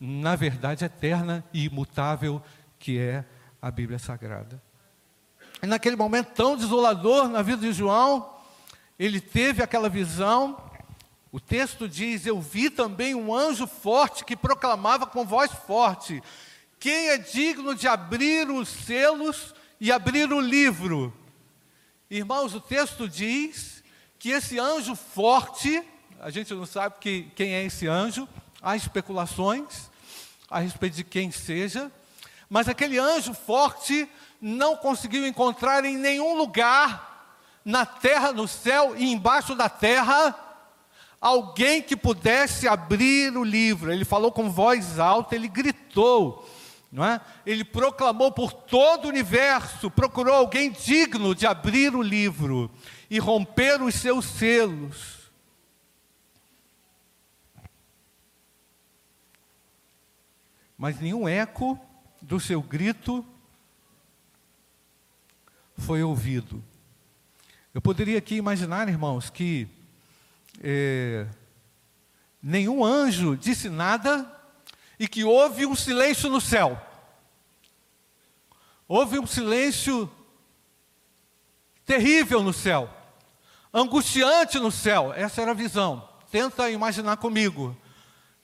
na 0.00 0.36
verdade 0.36 0.86
eterna 0.86 1.44
e 1.52 1.66
imutável 1.66 2.42
que 2.78 2.98
é 2.98 3.26
a 3.60 3.70
Bíblia 3.70 3.98
Sagrada. 3.98 4.62
E 5.62 5.66
naquele 5.66 5.96
momento 5.96 6.32
tão 6.32 6.56
desolador 6.56 7.28
na 7.28 7.42
vida 7.42 7.60
de 7.60 7.74
João, 7.74 8.36
ele 8.98 9.20
teve 9.20 9.62
aquela 9.62 9.90
visão. 9.90 10.56
O 11.30 11.38
texto 11.38 11.86
diz: 11.86 12.24
Eu 12.24 12.40
vi 12.40 12.70
também 12.70 13.14
um 13.14 13.34
anjo 13.34 13.66
forte 13.66 14.24
que 14.24 14.34
proclamava 14.34 15.04
com 15.04 15.26
voz 15.26 15.52
forte: 15.52 16.22
Quem 16.80 17.10
é 17.10 17.18
digno 17.18 17.74
de 17.74 17.86
abrir 17.86 18.48
os 18.48 18.66
selos 18.66 19.54
e 19.78 19.92
abrir 19.92 20.32
o 20.32 20.40
livro? 20.40 21.12
Irmãos, 22.10 22.54
o 22.54 22.60
texto 22.60 23.08
diz 23.08 23.82
que 24.18 24.28
esse 24.28 24.58
anjo 24.58 24.94
forte, 24.94 25.82
a 26.20 26.28
gente 26.28 26.52
não 26.52 26.66
sabe 26.66 26.96
que, 27.00 27.30
quem 27.34 27.54
é 27.54 27.64
esse 27.64 27.86
anjo, 27.86 28.28
há 28.60 28.76
especulações 28.76 29.90
a 30.50 30.58
respeito 30.58 30.96
de 30.96 31.04
quem 31.04 31.30
seja, 31.30 31.90
mas 32.48 32.68
aquele 32.68 32.98
anjo 32.98 33.32
forte 33.32 34.06
não 34.38 34.76
conseguiu 34.76 35.26
encontrar 35.26 35.86
em 35.86 35.96
nenhum 35.96 36.36
lugar, 36.36 37.40
na 37.64 37.86
terra, 37.86 38.32
no 38.32 38.46
céu 38.46 38.94
e 38.94 39.10
embaixo 39.10 39.54
da 39.54 39.70
terra, 39.70 40.38
alguém 41.18 41.80
que 41.80 41.96
pudesse 41.96 42.68
abrir 42.68 43.34
o 43.34 43.42
livro. 43.42 43.90
Ele 43.90 44.04
falou 44.04 44.30
com 44.30 44.50
voz 44.50 44.98
alta, 44.98 45.34
ele 45.34 45.48
gritou: 45.48 46.46
não 46.94 47.04
é? 47.04 47.20
Ele 47.44 47.64
proclamou 47.64 48.30
por 48.30 48.52
todo 48.52 49.06
o 49.06 49.08
universo, 49.08 49.90
procurou 49.90 50.32
alguém 50.32 50.70
digno 50.70 51.34
de 51.34 51.44
abrir 51.44 51.92
o 51.92 52.00
livro 52.00 52.70
e 53.10 53.18
romper 53.18 53.82
os 53.82 53.96
seus 53.96 54.24
selos. 54.24 55.28
Mas 60.78 61.00
nenhum 61.00 61.28
eco 61.28 61.76
do 62.22 62.38
seu 62.38 62.62
grito 62.62 63.26
foi 65.76 66.00
ouvido. 66.00 66.62
Eu 67.74 67.82
poderia 67.82 68.18
aqui 68.18 68.36
imaginar, 68.36 68.88
irmãos, 68.88 69.30
que 69.30 69.66
é, 70.62 71.26
nenhum 72.40 72.84
anjo 72.84 73.36
disse 73.36 73.68
nada 73.68 74.30
e 74.98 75.08
que 75.08 75.24
houve 75.24 75.66
um 75.66 75.74
silêncio 75.74 76.30
no 76.30 76.40
céu. 76.40 76.80
Houve 78.86 79.18
um 79.18 79.26
silêncio 79.26 80.10
terrível 81.84 82.42
no 82.42 82.52
céu, 82.52 82.88
angustiante 83.72 84.58
no 84.58 84.70
céu. 84.70 85.12
Essa 85.14 85.42
era 85.42 85.52
a 85.52 85.54
visão. 85.54 86.08
Tenta 86.30 86.70
imaginar 86.70 87.16
comigo. 87.16 87.76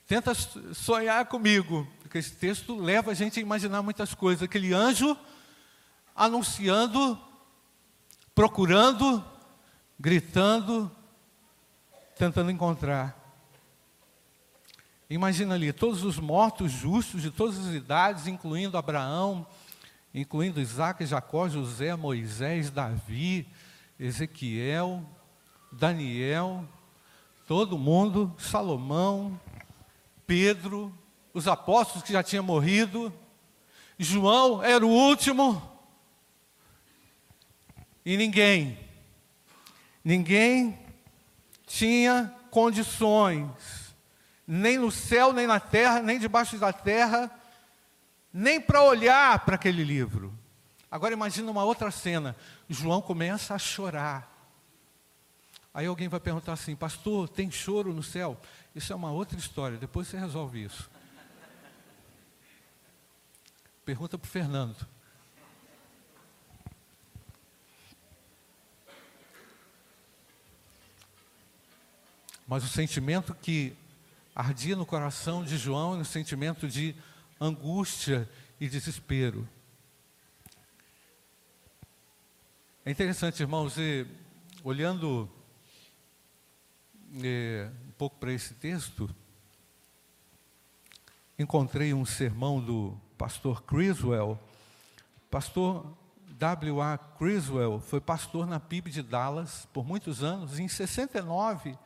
Tenta 0.07 0.33
sonhar 0.73 1.25
comigo, 1.27 1.87
porque 2.01 2.17
esse 2.17 2.31
texto 2.31 2.75
leva 2.75 3.11
a 3.11 3.13
gente 3.13 3.39
a 3.39 3.41
imaginar 3.41 3.81
muitas 3.81 4.13
coisas. 4.13 4.43
Aquele 4.43 4.73
anjo 4.73 5.17
anunciando, 6.15 7.17
procurando, 8.35 9.23
gritando, 9.99 10.91
tentando 12.17 12.51
encontrar. 12.51 13.20
Imagina 15.11 15.55
ali, 15.55 15.73
todos 15.73 16.05
os 16.05 16.17
mortos 16.17 16.71
justos 16.71 17.21
de 17.21 17.29
todas 17.29 17.59
as 17.59 17.73
idades, 17.73 18.27
incluindo 18.27 18.77
Abraão, 18.77 19.45
incluindo 20.13 20.61
Isaac, 20.61 21.05
Jacó, 21.05 21.49
José, 21.49 21.93
Moisés, 21.97 22.71
Davi, 22.71 23.45
Ezequiel, 23.99 25.05
Daniel, 25.69 26.63
todo 27.45 27.77
mundo, 27.77 28.33
Salomão, 28.39 29.37
Pedro, 30.25 30.97
os 31.33 31.45
apóstolos 31.45 32.03
que 32.03 32.13
já 32.13 32.23
tinham 32.23 32.45
morrido, 32.45 33.11
João 33.99 34.63
era 34.63 34.87
o 34.87 34.89
último, 34.89 35.61
e 38.05 38.15
ninguém, 38.15 38.79
ninguém 40.05 40.79
tinha 41.67 42.33
condições, 42.49 43.80
nem 44.47 44.77
no 44.77 44.91
céu, 44.91 45.33
nem 45.33 45.47
na 45.47 45.59
terra, 45.59 46.01
nem 46.01 46.19
debaixo 46.19 46.57
da 46.57 46.73
terra, 46.73 47.31
nem 48.33 48.59
para 48.59 48.83
olhar 48.83 49.39
para 49.45 49.55
aquele 49.55 49.83
livro. 49.83 50.37
Agora 50.89 51.13
imagina 51.13 51.49
uma 51.49 51.63
outra 51.63 51.89
cena. 51.89 52.35
João 52.69 53.01
começa 53.01 53.53
a 53.53 53.59
chorar. 53.59 54.29
Aí 55.73 55.85
alguém 55.85 56.09
vai 56.09 56.19
perguntar 56.19 56.53
assim, 56.53 56.75
pastor, 56.75 57.29
tem 57.29 57.49
choro 57.49 57.93
no 57.93 58.03
céu? 58.03 58.37
Isso 58.75 58.91
é 58.91 58.95
uma 58.95 59.11
outra 59.11 59.37
história, 59.37 59.77
depois 59.77 60.07
você 60.07 60.17
resolve 60.17 60.63
isso. 60.63 60.89
Pergunta 63.85 64.17
para 64.17 64.27
o 64.27 64.29
Fernando. 64.29 64.87
Mas 72.45 72.65
o 72.65 72.67
sentimento 72.67 73.33
que 73.33 73.75
ardia 74.35 74.75
no 74.75 74.85
coração 74.85 75.43
de 75.43 75.57
João 75.57 75.99
um 75.99 76.03
sentimento 76.03 76.67
de 76.67 76.95
angústia 77.39 78.29
e 78.59 78.69
desespero. 78.69 79.47
É 82.85 82.91
interessante, 82.91 83.41
irmãos, 83.41 83.77
e, 83.77 84.07
olhando 84.63 85.29
é, 87.23 87.69
um 87.87 87.91
pouco 87.91 88.17
para 88.17 88.31
esse 88.31 88.53
texto, 88.53 89.09
encontrei 91.37 91.93
um 91.93 92.05
sermão 92.05 92.59
do 92.59 92.97
pastor 93.17 93.63
Criswell. 93.63 94.39
Pastor 95.29 95.95
W.A. 96.39 96.97
Criswell 96.97 97.79
foi 97.79 98.01
pastor 98.01 98.47
na 98.47 98.59
PIB 98.59 98.89
de 98.89 99.03
Dallas 99.03 99.67
por 99.71 99.85
muitos 99.85 100.23
anos. 100.23 100.57
Em 100.57 100.67
69, 100.67 101.77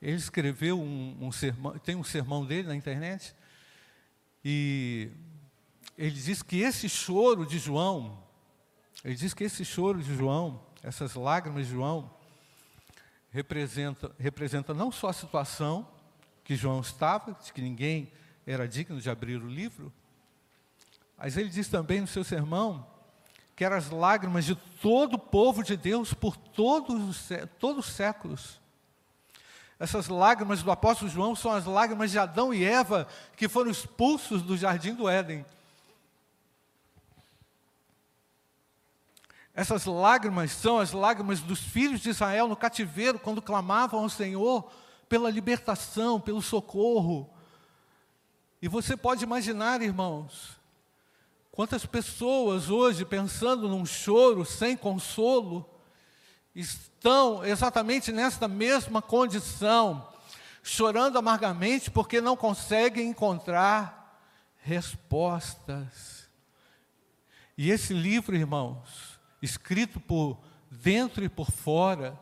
ele 0.00 0.16
escreveu 0.16 0.80
um, 0.80 1.16
um 1.20 1.32
sermão, 1.32 1.78
tem 1.78 1.94
um 1.94 2.04
sermão 2.04 2.44
dele 2.44 2.68
na 2.68 2.76
internet, 2.76 3.34
e 4.44 5.10
ele 5.96 6.18
diz 6.18 6.42
que 6.42 6.60
esse 6.60 6.88
choro 6.88 7.44
de 7.44 7.58
João, 7.58 8.22
ele 9.04 9.14
diz 9.14 9.34
que 9.34 9.44
esse 9.44 9.64
choro 9.64 10.02
de 10.02 10.14
João, 10.14 10.62
essas 10.82 11.14
lágrimas 11.14 11.66
de 11.66 11.72
João, 11.72 12.10
representa, 13.30 14.14
representa 14.18 14.74
não 14.74 14.90
só 14.90 15.08
a 15.08 15.12
situação 15.12 15.86
que 16.42 16.56
João 16.56 16.80
estava, 16.80 17.32
de 17.32 17.52
que 17.52 17.60
ninguém 17.60 18.12
era 18.46 18.66
digno 18.66 19.00
de 19.00 19.10
abrir 19.10 19.42
o 19.42 19.48
livro, 19.48 19.92
mas 21.16 21.36
ele 21.36 21.50
diz 21.50 21.68
também 21.68 22.00
no 22.00 22.06
seu 22.06 22.24
sermão 22.24 22.88
que 23.54 23.64
eram 23.64 23.76
as 23.76 23.90
lágrimas 23.90 24.46
de 24.46 24.54
todo 24.54 25.14
o 25.14 25.18
povo 25.18 25.62
de 25.62 25.76
Deus 25.76 26.14
por 26.14 26.34
todos, 26.34 27.28
todos 27.58 27.86
os 27.86 27.92
séculos. 27.92 28.59
Essas 29.80 30.08
lágrimas 30.08 30.62
do 30.62 30.70
apóstolo 30.70 31.10
João 31.10 31.34
são 31.34 31.50
as 31.50 31.64
lágrimas 31.64 32.10
de 32.10 32.18
Adão 32.18 32.52
e 32.52 32.62
Eva 32.62 33.08
que 33.34 33.48
foram 33.48 33.70
expulsos 33.70 34.42
do 34.42 34.54
jardim 34.54 34.92
do 34.92 35.08
Éden. 35.08 35.42
Essas 39.54 39.86
lágrimas 39.86 40.52
são 40.52 40.78
as 40.78 40.92
lágrimas 40.92 41.40
dos 41.40 41.60
filhos 41.60 42.00
de 42.00 42.10
Israel 42.10 42.46
no 42.46 42.54
cativeiro, 42.54 43.18
quando 43.18 43.40
clamavam 43.40 44.00
ao 44.00 44.10
Senhor 44.10 44.70
pela 45.08 45.30
libertação, 45.30 46.20
pelo 46.20 46.42
socorro. 46.42 47.28
E 48.60 48.68
você 48.68 48.98
pode 48.98 49.24
imaginar, 49.24 49.80
irmãos, 49.80 50.58
quantas 51.50 51.86
pessoas 51.86 52.68
hoje, 52.68 53.06
pensando 53.06 53.66
num 53.66 53.86
choro 53.86 54.44
sem 54.44 54.76
consolo, 54.76 55.68
estão 56.54 57.44
exatamente 57.44 58.10
nesta 58.12 58.48
mesma 58.48 59.00
condição, 59.00 60.08
chorando 60.62 61.18
amargamente 61.18 61.90
porque 61.90 62.20
não 62.20 62.36
conseguem 62.36 63.08
encontrar 63.08 64.00
respostas. 64.62 66.28
E 67.56 67.70
esse 67.70 67.92
livro, 67.92 68.34
irmãos, 68.34 69.18
escrito 69.40 70.00
por 70.00 70.38
dentro 70.70 71.24
e 71.24 71.28
por 71.28 71.50
fora, 71.50 72.18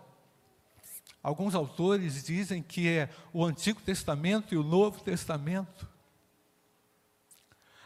alguns 1.22 1.54
autores 1.54 2.24
dizem 2.24 2.62
que 2.62 2.88
é 2.88 3.08
o 3.32 3.44
Antigo 3.44 3.80
Testamento 3.80 4.54
e 4.54 4.58
o 4.58 4.62
Novo 4.62 5.00
Testamento. 5.00 5.88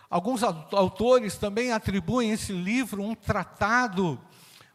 Alguns 0.09 0.43
autores 0.43 1.37
também 1.37 1.73
atribuem 1.73 2.31
esse 2.31 2.53
livro 2.53 3.03
um 3.03 3.15
tratado 3.15 4.21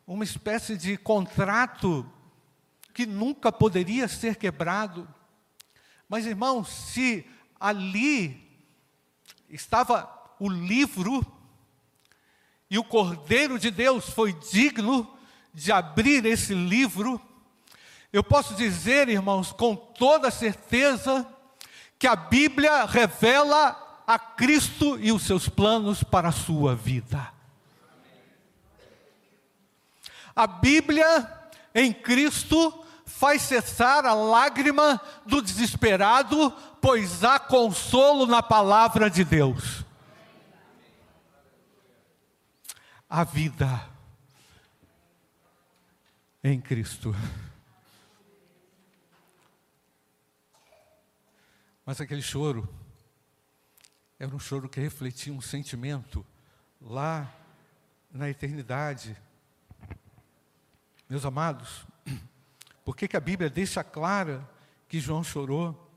uma 0.07 0.23
espécie 0.23 0.77
de 0.77 0.95
contrato 0.95 2.09
que 2.93 3.05
nunca 3.05 3.51
poderia 3.51 4.07
ser 4.07 4.37
quebrado. 4.37 5.05
Mas, 6.07 6.25
irmãos, 6.25 6.69
se 6.69 7.25
ali 7.59 8.41
estava 9.49 10.09
o 10.39 10.47
livro 10.47 11.25
e 12.69 12.79
o 12.79 12.83
Cordeiro 12.83 13.59
de 13.59 13.69
Deus 13.69 14.09
foi 14.09 14.31
digno 14.31 15.13
de 15.53 15.71
abrir 15.71 16.25
esse 16.25 16.53
livro, 16.53 17.21
eu 18.13 18.23
posso 18.23 18.55
dizer, 18.55 19.09
irmãos, 19.09 19.51
com 19.51 19.75
toda 19.75 20.31
certeza, 20.31 21.27
que 21.99 22.07
a 22.07 22.15
Bíblia 22.15 22.85
revela 22.85 24.03
a 24.07 24.17
Cristo 24.17 24.97
e 24.99 25.11
os 25.11 25.23
seus 25.23 25.49
planos 25.49 26.01
para 26.01 26.29
a 26.29 26.31
sua 26.31 26.73
vida. 26.73 27.36
A 30.37 30.45
Bíblia 30.45 31.27
em 31.73 31.91
Cristo 31.91 32.85
faz 33.07 33.41
cessar 33.41 34.05
a 34.05 34.13
lágrima 34.13 35.01
do 35.25 35.41
desesperado, 35.41 36.51
pois 36.79 37.23
há 37.23 37.39
consolo 37.39 38.27
na 38.27 38.43
palavra 38.43 39.09
de 39.09 39.23
Deus. 39.23 39.83
A 43.09 43.23
vida 43.23 43.83
em 46.43 46.61
Cristo. 46.61 47.15
Mas 51.83 51.99
aquele 51.99 52.21
choro 52.21 52.71
era 54.19 54.35
um 54.35 54.39
choro 54.39 54.69
que 54.69 54.79
refletia 54.79 55.33
um 55.33 55.41
sentimento 55.41 56.23
lá 56.79 57.27
na 58.11 58.29
eternidade 58.29 59.17
meus 61.09 61.25
amados, 61.25 61.85
por 62.83 62.95
que, 62.95 63.07
que 63.07 63.15
a 63.15 63.21
Bíblia 63.21 63.49
deixa 63.49 63.83
clara 63.83 64.47
que 64.89 64.99
João 64.99 65.23
chorou? 65.23 65.89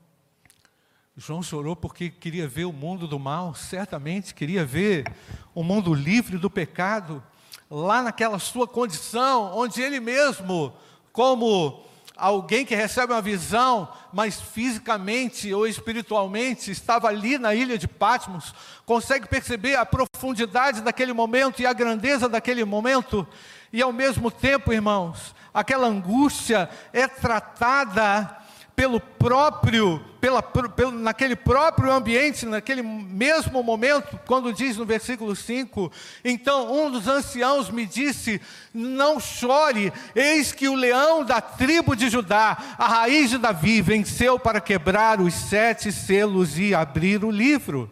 João 1.17 1.43
chorou 1.43 1.75
porque 1.75 2.09
queria 2.09 2.47
ver 2.47 2.65
o 2.65 2.71
mundo 2.71 3.07
do 3.07 3.19
mal, 3.19 3.53
certamente 3.53 4.33
queria 4.33 4.63
ver 4.63 5.05
o 5.53 5.63
mundo 5.63 5.93
livre 5.93 6.37
do 6.37 6.49
pecado, 6.49 7.21
lá 7.69 8.01
naquela 8.01 8.39
sua 8.39 8.65
condição, 8.65 9.51
onde 9.53 9.81
ele 9.81 9.99
mesmo, 9.99 10.73
como 11.11 11.83
alguém 12.15 12.65
que 12.65 12.75
recebe 12.75 13.11
uma 13.11 13.21
visão, 13.21 13.91
mas 14.13 14.39
fisicamente 14.39 15.53
ou 15.53 15.67
espiritualmente 15.67 16.71
estava 16.71 17.07
ali 17.07 17.37
na 17.37 17.53
ilha 17.53 17.77
de 17.77 17.87
Patmos, 17.87 18.53
consegue 18.85 19.27
perceber 19.27 19.75
a 19.75 19.85
profundidade 19.85 20.81
daquele 20.81 21.11
momento 21.11 21.61
e 21.61 21.65
a 21.65 21.73
grandeza 21.73 22.29
daquele 22.29 22.63
momento, 22.63 23.27
e 23.71 23.81
ao 23.81 23.93
mesmo 23.93 24.29
tempo, 24.29 24.73
irmãos, 24.73 25.35
aquela 25.53 25.87
angústia 25.87 26.69
é 26.91 27.07
tratada 27.07 28.37
pelo 28.75 28.99
próprio, 28.99 30.03
pela, 30.19 30.41
pelo, 30.41 30.91
naquele 30.91 31.35
próprio 31.35 31.91
ambiente, 31.91 32.45
naquele 32.45 32.81
mesmo 32.81 33.61
momento, 33.61 34.19
quando 34.25 34.51
diz 34.51 34.77
no 34.77 34.85
versículo 34.85 35.35
5: 35.35 35.91
Então 36.23 36.71
um 36.73 36.89
dos 36.89 37.07
anciãos 37.07 37.69
me 37.69 37.85
disse: 37.85 38.41
Não 38.73 39.19
chore, 39.19 39.93
eis 40.15 40.51
que 40.51 40.67
o 40.67 40.75
leão 40.75 41.23
da 41.23 41.39
tribo 41.39 41.95
de 41.95 42.09
Judá, 42.09 42.57
a 42.77 42.87
raiz 42.87 43.29
de 43.29 43.37
Davi, 43.37 43.81
venceu 43.81 44.39
para 44.39 44.59
quebrar 44.59 45.21
os 45.21 45.33
sete 45.33 45.91
selos 45.91 46.57
e 46.57 46.73
abrir 46.73 47.23
o 47.23 47.29
livro. 47.31 47.91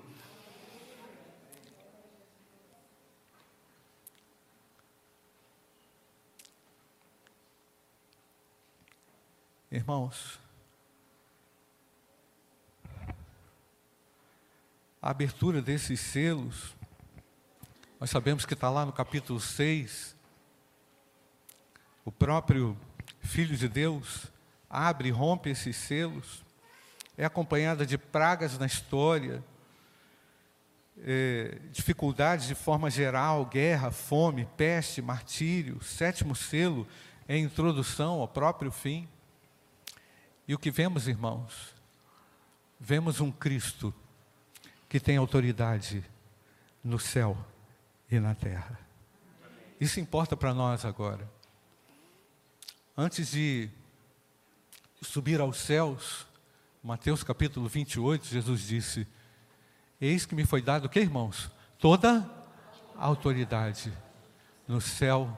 Irmãos, 9.71 10.39
a 14.99 15.11
abertura 15.11 15.61
desses 15.61 15.99
selos, 15.99 16.75
nós 17.99 18.09
sabemos 18.09 18.47
que 18.47 18.55
está 18.55 18.67
lá 18.67 18.83
no 18.83 18.91
capítulo 18.91 19.39
6, 19.39 20.15
o 22.03 22.11
próprio 22.11 22.75
Filho 23.19 23.55
de 23.55 23.69
Deus 23.69 24.25
abre 24.67 25.09
e 25.09 25.11
rompe 25.11 25.51
esses 25.51 25.75
selos, 25.75 26.43
é 27.15 27.23
acompanhada 27.23 27.85
de 27.85 27.95
pragas 27.95 28.57
na 28.57 28.65
história, 28.65 29.43
é, 30.97 31.59
dificuldades 31.71 32.47
de 32.47 32.55
forma 32.55 32.89
geral, 32.89 33.45
guerra, 33.45 33.91
fome, 33.91 34.47
peste, 34.57 34.99
martírio, 34.99 35.79
sétimo 35.83 36.35
selo 36.35 36.87
é 37.27 37.37
introdução 37.37 38.19
ao 38.19 38.27
próprio 38.27 38.71
fim. 38.71 39.07
E 40.49 40.53
o 40.55 40.57
que 40.57 40.71
vemos, 40.71 41.07
irmãos? 41.07 41.75
Vemos 42.79 43.21
um 43.21 43.31
Cristo 43.31 43.93
que 44.89 44.99
tem 44.99 45.15
autoridade 45.15 46.03
no 46.83 46.97
céu 46.97 47.37
e 48.09 48.19
na 48.19 48.33
terra. 48.33 48.79
Isso 49.79 49.99
importa 49.99 50.35
para 50.35 50.51
nós 50.51 50.85
agora. 50.85 51.29
Antes 52.97 53.29
de 53.29 53.69
subir 55.03 55.39
aos 55.39 55.57
céus, 55.57 56.25
Mateus 56.81 57.21
capítulo 57.21 57.69
28, 57.69 58.25
Jesus 58.25 58.61
disse: 58.61 59.07
Eis 60.01 60.25
que 60.25 60.33
me 60.33 60.47
foi 60.47 60.63
dado 60.63 60.85
o 60.85 60.89
que, 60.89 60.99
irmãos? 60.99 61.51
Toda 61.77 62.27
a 62.97 63.05
autoridade 63.05 63.93
no 64.67 64.81
céu 64.81 65.37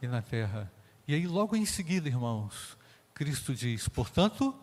e 0.00 0.06
na 0.06 0.22
terra. 0.22 0.72
E 1.06 1.12
aí, 1.12 1.26
logo 1.26 1.54
em 1.54 1.66
seguida, 1.66 2.08
irmãos, 2.08 2.75
Cristo 3.16 3.54
diz: 3.54 3.88
portanto, 3.88 4.54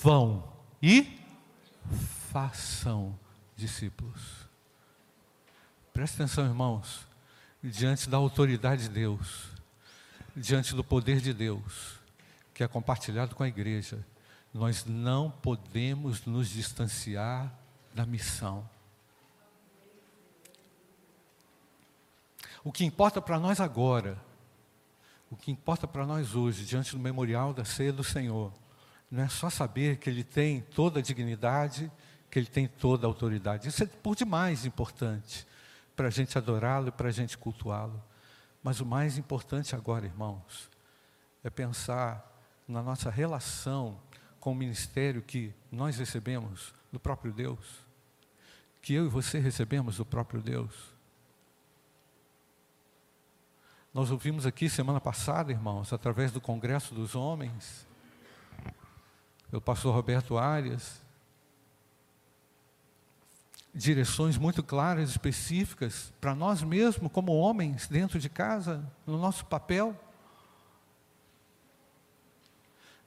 vão 0.00 0.52
e 0.80 1.18
façam 2.30 3.18
discípulos. 3.56 4.22
Presta 5.92 6.22
atenção, 6.22 6.46
irmãos, 6.46 7.08
diante 7.60 8.08
da 8.08 8.16
autoridade 8.16 8.84
de 8.84 8.88
Deus, 8.90 9.48
diante 10.36 10.76
do 10.76 10.84
poder 10.84 11.20
de 11.20 11.34
Deus, 11.34 11.98
que 12.54 12.62
é 12.62 12.68
compartilhado 12.68 13.34
com 13.34 13.42
a 13.42 13.48
igreja, 13.48 13.98
nós 14.54 14.84
não 14.84 15.28
podemos 15.28 16.24
nos 16.24 16.48
distanciar 16.48 17.52
da 17.92 18.06
missão. 18.06 18.68
O 22.62 22.70
que 22.70 22.84
importa 22.84 23.20
para 23.20 23.40
nós 23.40 23.58
agora, 23.58 24.16
o 25.30 25.36
que 25.36 25.52
importa 25.52 25.86
para 25.86 26.04
nós 26.04 26.34
hoje, 26.34 26.64
diante 26.64 26.90
do 26.90 26.98
memorial 26.98 27.54
da 27.54 27.64
ceia 27.64 27.92
do 27.92 28.02
Senhor, 28.02 28.52
não 29.08 29.22
é 29.22 29.28
só 29.28 29.48
saber 29.48 29.98
que 29.98 30.10
Ele 30.10 30.24
tem 30.24 30.60
toda 30.60 30.98
a 30.98 31.02
dignidade, 31.02 31.90
que 32.28 32.38
Ele 32.38 32.48
tem 32.48 32.66
toda 32.66 33.06
a 33.06 33.08
autoridade. 33.08 33.68
Isso 33.68 33.84
é 33.84 33.86
por 33.86 34.16
demais 34.16 34.66
importante 34.66 35.46
para 35.94 36.08
a 36.08 36.10
gente 36.10 36.36
adorá-lo 36.36 36.88
e 36.88 36.92
para 36.92 37.08
a 37.08 37.12
gente 37.12 37.38
cultuá-lo. 37.38 38.02
Mas 38.62 38.80
o 38.80 38.86
mais 38.86 39.18
importante 39.18 39.74
agora, 39.74 40.04
irmãos, 40.04 40.68
é 41.44 41.48
pensar 41.48 42.26
na 42.66 42.82
nossa 42.82 43.08
relação 43.08 44.00
com 44.40 44.52
o 44.52 44.54
ministério 44.54 45.22
que 45.22 45.54
nós 45.70 45.96
recebemos 45.96 46.74
do 46.92 46.98
próprio 46.98 47.32
Deus, 47.32 47.86
que 48.82 48.94
eu 48.94 49.06
e 49.06 49.08
você 49.08 49.38
recebemos 49.38 49.98
do 49.98 50.04
próprio 50.04 50.40
Deus. 50.40 50.89
Nós 53.92 54.08
ouvimos 54.12 54.46
aqui 54.46 54.68
semana 54.68 55.00
passada, 55.00 55.50
irmãos, 55.50 55.92
através 55.92 56.30
do 56.30 56.40
Congresso 56.40 56.94
dos 56.94 57.16
Homens, 57.16 57.84
pelo 59.50 59.60
pastor 59.60 59.92
Roberto 59.92 60.38
Arias, 60.38 61.02
direções 63.74 64.38
muito 64.38 64.62
claras, 64.62 65.10
específicas, 65.10 66.12
para 66.20 66.36
nós 66.36 66.62
mesmos, 66.62 67.10
como 67.10 67.32
homens, 67.32 67.88
dentro 67.88 68.20
de 68.20 68.28
casa, 68.28 68.88
no 69.04 69.18
nosso 69.18 69.44
papel. 69.46 69.98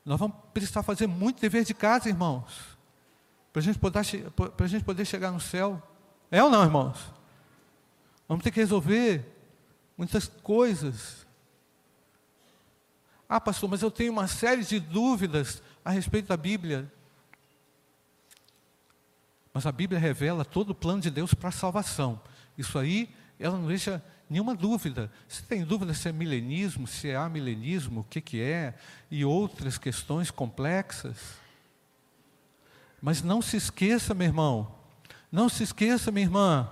Nós 0.04 0.20
vamos 0.20 0.36
precisar 0.54 0.84
fazer 0.84 1.08
muito 1.08 1.40
dever 1.40 1.64
de 1.64 1.74
casa, 1.74 2.10
irmãos, 2.10 2.78
para 3.54 3.62
a 3.62 3.64
gente 4.68 4.84
poder, 4.84 5.06
chegar 5.06 5.32
no 5.32 5.40
céu. 5.40 5.82
É 6.30 6.44
ou 6.44 6.50
não, 6.50 6.62
irmãos? 6.62 7.14
Vamos 8.28 8.44
ter 8.44 8.52
que 8.52 8.60
resolver 8.60 9.33
muitas 9.98 10.28
coisas. 10.28 11.26
Ah, 13.28 13.40
pastor, 13.40 13.70
mas 13.70 13.82
eu 13.82 13.90
tenho 13.90 14.12
uma 14.12 14.28
série 14.28 14.64
de 14.64 14.80
dúvidas 14.80 15.62
a 15.84 15.92
respeito 15.92 16.28
da 16.28 16.38
Bíblia. 16.38 16.92
Mas 19.54 19.66
a 19.66 19.72
Bíblia 19.72 20.00
revela 20.00 20.44
todo 20.44 20.72
o 20.72 20.76
plano 20.76 21.02
de 21.02 21.10
Deus 21.10 21.34
para 21.34 21.50
a 21.50 21.52
salvação. 21.52 22.20
Isso 22.58 22.78
aí, 22.78 23.10
ela 23.40 23.58
não 23.58 23.68
deixa 23.68 24.04
nenhuma 24.30 24.56
dúvida. 24.56 25.12
Se 25.28 25.44
tem 25.44 25.64
dúvida 25.64 25.94
se 25.94 26.10
é 26.10 26.12
milenismo, 26.12 26.88
se 26.88 27.10
é 27.10 27.16
amilenismo, 27.16 28.02
o 28.02 28.04
que, 28.04 28.20
que 28.20 28.42
é, 28.42 28.74
e 29.12 29.24
outras 29.24 29.78
questões 29.78 30.32
complexas. 30.32 31.18
Mas 33.02 33.22
não 33.22 33.42
se 33.42 33.58
esqueça, 33.58 34.14
meu 34.14 34.28
irmão, 34.28 34.74
não 35.32 35.50
se 35.50 35.64
esqueça, 35.64 36.12
minha 36.12 36.26
irmã, 36.26 36.72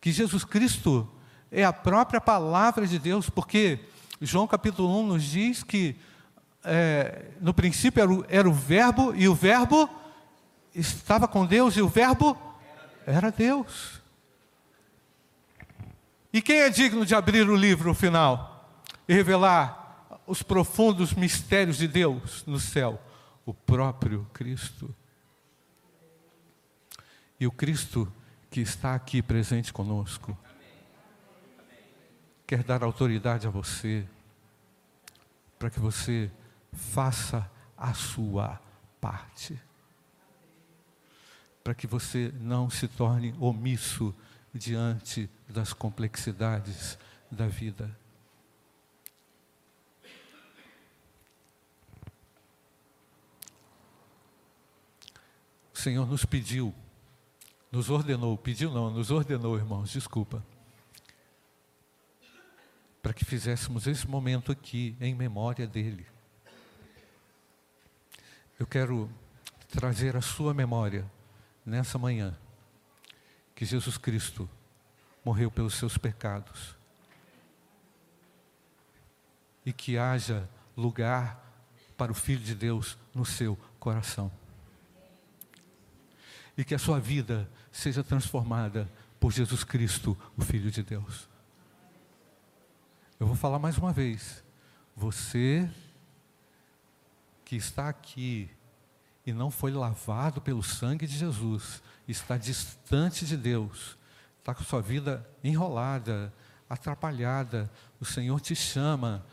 que 0.00 0.10
Jesus 0.10 0.44
Cristo 0.44 1.08
é 1.50 1.64
a 1.64 1.72
própria 1.72 2.20
palavra 2.20 2.86
de 2.86 2.98
Deus, 2.98 3.30
porque 3.30 3.80
João 4.20 4.46
capítulo 4.46 5.00
1 5.00 5.06
nos 5.06 5.22
diz 5.22 5.62
que 5.62 5.96
é, 6.64 7.26
no 7.40 7.54
princípio 7.54 8.02
era 8.02 8.12
o, 8.12 8.24
era 8.28 8.48
o 8.48 8.52
verbo, 8.52 9.14
e 9.14 9.28
o 9.28 9.34
verbo 9.34 9.88
estava 10.74 11.26
com 11.26 11.46
Deus, 11.46 11.76
e 11.76 11.82
o 11.82 11.88
verbo 11.88 12.36
era 13.06 13.30
Deus. 13.30 14.00
E 16.32 16.42
quem 16.42 16.58
é 16.58 16.68
digno 16.68 17.06
de 17.06 17.14
abrir 17.14 17.48
o 17.48 17.56
livro 17.56 17.94
final 17.94 18.70
e 19.08 19.14
revelar 19.14 20.18
os 20.26 20.42
profundos 20.42 21.14
mistérios 21.14 21.78
de 21.78 21.88
Deus 21.88 22.44
no 22.46 22.60
céu? 22.60 23.00
O 23.46 23.54
próprio 23.54 24.28
Cristo. 24.34 24.94
E 27.40 27.46
o 27.46 27.50
Cristo 27.50 28.12
que 28.50 28.60
está 28.60 28.94
aqui 28.94 29.22
presente 29.22 29.72
conosco 29.72 30.36
quer 32.48 32.64
dar 32.64 32.82
autoridade 32.82 33.46
a 33.46 33.50
você 33.50 34.08
para 35.58 35.68
que 35.68 35.78
você 35.78 36.30
faça 36.72 37.48
a 37.76 37.92
sua 37.92 38.58
parte. 38.98 39.60
Para 41.62 41.74
que 41.74 41.86
você 41.86 42.32
não 42.40 42.70
se 42.70 42.88
torne 42.88 43.34
omisso 43.38 44.14
diante 44.54 45.28
das 45.46 45.74
complexidades 45.74 46.98
da 47.30 47.46
vida. 47.46 47.94
O 55.74 55.76
Senhor 55.78 56.06
nos 56.06 56.24
pediu, 56.24 56.74
nos 57.70 57.90
ordenou, 57.90 58.38
pediu 58.38 58.72
não, 58.72 58.90
nos 58.90 59.10
ordenou, 59.10 59.58
irmãos, 59.58 59.90
desculpa, 59.90 60.42
para 63.08 63.14
que 63.14 63.24
fizéssemos 63.24 63.86
esse 63.86 64.06
momento 64.06 64.52
aqui 64.52 64.94
em 65.00 65.14
memória 65.14 65.66
dEle. 65.66 66.06
Eu 68.60 68.66
quero 68.66 69.10
trazer 69.66 70.14
à 70.14 70.20
sua 70.20 70.52
memória, 70.52 71.10
nessa 71.64 71.96
manhã, 71.96 72.36
que 73.54 73.64
Jesus 73.64 73.96
Cristo 73.96 74.46
morreu 75.24 75.50
pelos 75.50 75.72
seus 75.72 75.96
pecados. 75.96 76.76
E 79.64 79.72
que 79.72 79.96
haja 79.96 80.46
lugar 80.76 81.42
para 81.96 82.12
o 82.12 82.14
Filho 82.14 82.44
de 82.44 82.54
Deus 82.54 82.98
no 83.14 83.24
seu 83.24 83.56
coração. 83.80 84.30
E 86.58 86.62
que 86.62 86.74
a 86.74 86.78
sua 86.78 87.00
vida 87.00 87.50
seja 87.72 88.04
transformada 88.04 88.86
por 89.18 89.32
Jesus 89.32 89.64
Cristo, 89.64 90.14
o 90.36 90.42
Filho 90.42 90.70
de 90.70 90.82
Deus. 90.82 91.27
Eu 93.18 93.26
vou 93.26 93.34
falar 93.34 93.58
mais 93.58 93.76
uma 93.76 93.92
vez. 93.92 94.44
Você 94.94 95.68
que 97.44 97.56
está 97.56 97.88
aqui 97.88 98.48
e 99.26 99.32
não 99.32 99.50
foi 99.50 99.72
lavado 99.72 100.40
pelo 100.40 100.62
sangue 100.62 101.06
de 101.06 101.16
Jesus, 101.16 101.82
está 102.06 102.36
distante 102.36 103.26
de 103.26 103.36
Deus, 103.36 103.98
está 104.38 104.54
com 104.54 104.62
sua 104.62 104.80
vida 104.80 105.28
enrolada, 105.42 106.32
atrapalhada, 106.70 107.70
o 108.00 108.04
Senhor 108.04 108.40
te 108.40 108.54
chama 108.54 109.24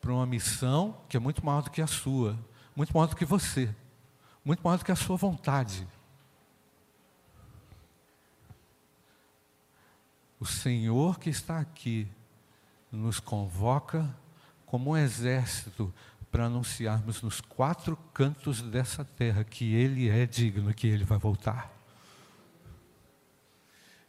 para 0.00 0.12
uma 0.12 0.26
missão 0.26 0.96
que 1.08 1.16
é 1.16 1.20
muito 1.20 1.44
maior 1.44 1.62
do 1.62 1.70
que 1.70 1.82
a 1.82 1.86
sua, 1.86 2.38
muito 2.76 2.94
maior 2.94 3.06
do 3.08 3.16
que 3.16 3.24
você, 3.24 3.74
muito 4.44 4.62
maior 4.62 4.78
do 4.78 4.84
que 4.84 4.92
a 4.92 4.96
sua 4.96 5.16
vontade. 5.16 5.86
O 10.38 10.46
Senhor 10.46 11.18
que 11.18 11.28
está 11.28 11.58
aqui 11.58 12.08
nos 12.90 13.20
convoca 13.20 14.08
como 14.66 14.90
um 14.90 14.96
exército 14.96 15.92
para 16.30 16.46
anunciarmos 16.46 17.22
nos 17.22 17.40
quatro 17.40 17.96
cantos 18.14 18.62
dessa 18.62 19.04
terra 19.04 19.42
que 19.42 19.74
Ele 19.74 20.08
é 20.08 20.26
digno, 20.26 20.72
que 20.72 20.86
Ele 20.86 21.04
vai 21.04 21.18
voltar. 21.18 21.72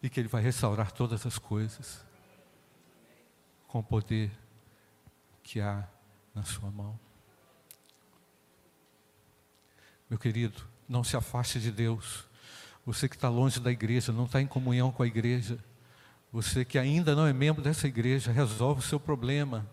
E 0.01 0.09
que 0.09 0.19
Ele 0.19 0.27
vai 0.27 0.41
restaurar 0.41 0.91
todas 0.91 1.25
as 1.25 1.37
coisas 1.37 2.03
com 3.67 3.79
o 3.79 3.83
poder 3.83 4.31
que 5.43 5.59
há 5.59 5.87
na 6.33 6.43
Sua 6.43 6.69
mão. 6.69 6.99
Meu 10.09 10.19
querido, 10.19 10.61
não 10.87 11.03
se 11.03 11.15
afaste 11.15 11.59
de 11.59 11.71
Deus. 11.71 12.25
Você 12.85 13.07
que 13.07 13.15
está 13.15 13.29
longe 13.29 13.59
da 13.59 13.71
igreja, 13.71 14.11
não 14.11 14.25
está 14.25 14.41
em 14.41 14.47
comunhão 14.47 14.91
com 14.91 15.03
a 15.03 15.07
igreja 15.07 15.57
você 16.31 16.63
que 16.63 16.77
ainda 16.77 17.13
não 17.13 17.27
é 17.27 17.33
membro 17.33 17.61
dessa 17.61 17.87
igreja, 17.87 18.31
resolve 18.31 18.79
o 18.79 18.83
seu 18.83 18.99
problema. 18.99 19.67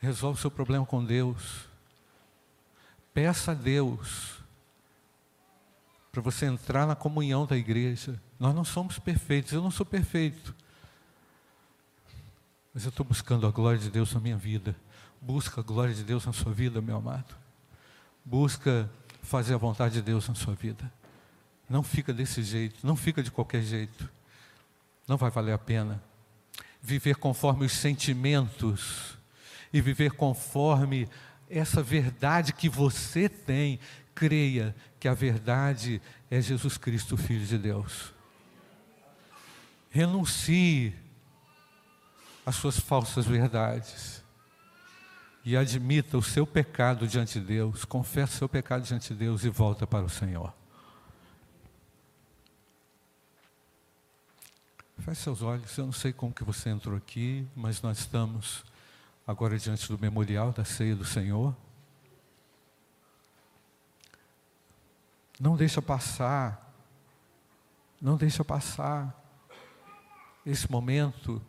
Resolve 0.00 0.38
o 0.38 0.40
seu 0.40 0.50
problema 0.50 0.84
com 0.84 1.04
Deus. 1.04 1.68
Peça 3.14 3.52
a 3.52 3.54
Deus 3.54 4.40
para 6.10 6.20
você 6.20 6.46
entrar 6.46 6.86
na 6.86 6.96
comunhão 6.96 7.46
da 7.46 7.56
igreja. 7.56 8.20
Nós 8.38 8.54
não 8.54 8.64
somos 8.64 8.98
perfeitos, 8.98 9.52
eu 9.52 9.62
não 9.62 9.70
sou 9.70 9.86
perfeito. 9.86 10.54
Mas 12.74 12.84
eu 12.84 12.88
estou 12.88 13.06
buscando 13.06 13.46
a 13.46 13.50
glória 13.50 13.78
de 13.78 13.90
Deus 13.90 14.12
na 14.12 14.20
minha 14.20 14.36
vida. 14.36 14.74
Busca 15.20 15.60
a 15.60 15.64
glória 15.64 15.94
de 15.94 16.02
Deus 16.02 16.26
na 16.26 16.32
sua 16.32 16.52
vida, 16.52 16.80
meu 16.80 16.96
amado. 16.96 17.36
Busca 18.24 18.90
fazer 19.22 19.54
a 19.54 19.58
vontade 19.58 19.94
de 19.94 20.02
Deus 20.02 20.26
na 20.28 20.34
sua 20.34 20.54
vida. 20.54 20.90
Não 21.68 21.82
fica 21.84 22.12
desse 22.12 22.42
jeito, 22.42 22.84
não 22.84 22.96
fica 22.96 23.22
de 23.22 23.30
qualquer 23.30 23.62
jeito 23.62 24.08
não 25.10 25.16
vai 25.16 25.28
valer 25.28 25.52
a 25.52 25.58
pena. 25.58 26.00
Viver 26.80 27.16
conforme 27.16 27.66
os 27.66 27.72
sentimentos 27.72 29.18
e 29.72 29.80
viver 29.80 30.12
conforme 30.12 31.08
essa 31.48 31.82
verdade 31.82 32.52
que 32.52 32.68
você 32.68 33.28
tem, 33.28 33.80
creia 34.14 34.72
que 35.00 35.08
a 35.08 35.12
verdade 35.12 36.00
é 36.30 36.40
Jesus 36.40 36.78
Cristo, 36.78 37.16
Filho 37.16 37.44
de 37.44 37.58
Deus. 37.58 38.14
Renuncie 39.90 40.94
às 42.46 42.54
suas 42.54 42.78
falsas 42.78 43.26
verdades 43.26 44.22
e 45.44 45.56
admita 45.56 46.16
o 46.16 46.22
seu 46.22 46.46
pecado 46.46 47.08
diante 47.08 47.40
de 47.40 47.46
Deus, 47.46 47.84
confesse 47.84 48.36
o 48.36 48.38
seu 48.38 48.48
pecado 48.48 48.84
diante 48.84 49.08
de 49.08 49.18
Deus 49.18 49.42
e 49.42 49.48
volta 49.48 49.88
para 49.88 50.04
o 50.04 50.08
Senhor. 50.08 50.59
Feche 55.00 55.22
seus 55.22 55.40
olhos, 55.40 55.78
eu 55.78 55.86
não 55.86 55.92
sei 55.92 56.12
como 56.12 56.32
que 56.32 56.44
você 56.44 56.68
entrou 56.68 56.94
aqui, 56.94 57.48
mas 57.56 57.80
nós 57.80 58.00
estamos 58.00 58.62
agora 59.26 59.58
diante 59.58 59.88
do 59.88 59.98
memorial 59.98 60.52
da 60.52 60.62
ceia 60.62 60.94
do 60.94 61.06
Senhor. 61.06 61.56
Não 65.40 65.56
deixa 65.56 65.80
passar, 65.80 66.74
não 67.98 68.18
deixa 68.18 68.44
passar 68.44 69.18
esse 70.44 70.70
momento, 70.70 71.40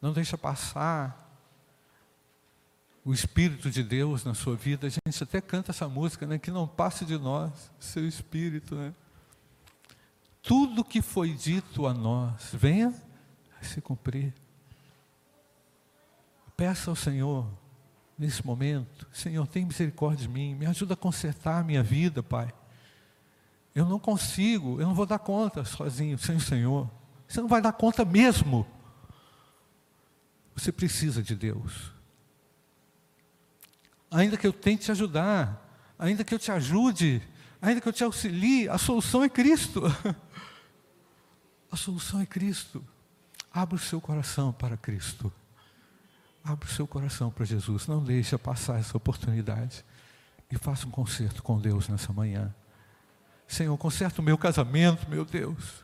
não 0.00 0.14
deixa 0.14 0.38
passar 0.38 1.30
o 3.04 3.12
Espírito 3.12 3.70
de 3.70 3.82
Deus 3.82 4.24
na 4.24 4.32
sua 4.32 4.56
vida. 4.56 4.86
A 4.86 4.90
gente 4.90 5.22
até 5.22 5.42
canta 5.42 5.72
essa 5.72 5.86
música, 5.90 6.26
né? 6.26 6.38
Que 6.38 6.50
não 6.50 6.66
passe 6.66 7.04
de 7.04 7.18
nós, 7.18 7.70
seu 7.78 8.08
Espírito, 8.08 8.74
né? 8.74 8.94
Tudo 10.42 10.84
que 10.84 11.00
foi 11.00 11.32
dito 11.32 11.86
a 11.86 11.94
nós 11.94 12.50
venha 12.52 12.92
a 13.60 13.64
se 13.64 13.80
cumprir. 13.80 14.34
Peça 16.56 16.90
ao 16.90 16.96
Senhor, 16.96 17.48
nesse 18.18 18.44
momento, 18.44 19.06
Senhor, 19.12 19.46
tem 19.46 19.64
misericórdia 19.64 20.26
de 20.26 20.32
mim, 20.32 20.54
me 20.54 20.66
ajuda 20.66 20.94
a 20.94 20.96
consertar 20.96 21.60
a 21.60 21.64
minha 21.64 21.82
vida, 21.82 22.22
Pai. 22.22 22.52
Eu 23.74 23.86
não 23.86 23.98
consigo, 23.98 24.80
eu 24.80 24.86
não 24.86 24.94
vou 24.94 25.06
dar 25.06 25.18
conta 25.18 25.64
sozinho, 25.64 26.18
sem 26.18 26.36
o 26.36 26.40
Senhor. 26.40 26.90
Você 27.26 27.40
não 27.40 27.48
vai 27.48 27.62
dar 27.62 27.72
conta 27.72 28.04
mesmo. 28.04 28.66
Você 30.54 30.70
precisa 30.70 31.22
de 31.22 31.34
Deus. 31.34 31.92
Ainda 34.10 34.36
que 34.36 34.46
eu 34.46 34.52
tente 34.52 34.84
te 34.84 34.90
ajudar, 34.90 35.66
ainda 35.98 36.22
que 36.22 36.34
eu 36.34 36.38
te 36.38 36.52
ajude, 36.52 37.22
ainda 37.62 37.80
que 37.80 37.88
eu 37.88 37.92
te 37.92 38.02
auxilie, 38.02 38.68
a 38.68 38.76
solução 38.76 39.22
é 39.22 39.28
Cristo. 39.28 39.82
A 41.70 41.76
solução 41.76 42.20
é 42.20 42.26
Cristo. 42.26 42.84
Abra 43.50 43.76
o 43.76 43.78
seu 43.78 43.98
coração 43.98 44.52
para 44.52 44.76
Cristo. 44.76 45.32
Abra 46.44 46.68
o 46.68 46.70
seu 46.70 46.86
coração 46.86 47.30
para 47.30 47.46
Jesus. 47.46 47.86
Não 47.86 48.04
deixe 48.04 48.36
passar 48.36 48.78
essa 48.78 48.94
oportunidade. 48.94 49.82
E 50.50 50.58
faça 50.58 50.86
um 50.86 50.90
concerto 50.90 51.42
com 51.42 51.58
Deus 51.58 51.88
nessa 51.88 52.12
manhã. 52.12 52.54
Senhor, 53.48 53.74
conserta 53.78 54.20
o 54.20 54.24
meu 54.24 54.36
casamento, 54.36 55.08
meu 55.08 55.24
Deus. 55.24 55.82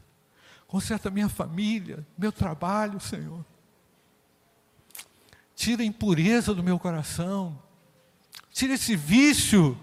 Conserta 0.66 1.08
a 1.08 1.10
minha 1.10 1.30
família, 1.30 2.06
meu 2.18 2.30
trabalho, 2.30 3.00
Senhor. 3.00 3.42
Tira 5.56 5.82
a 5.82 5.86
impureza 5.86 6.54
do 6.54 6.62
meu 6.62 6.78
coração. 6.78 7.58
Tira 8.52 8.74
esse 8.74 8.94
vício. 8.94 9.78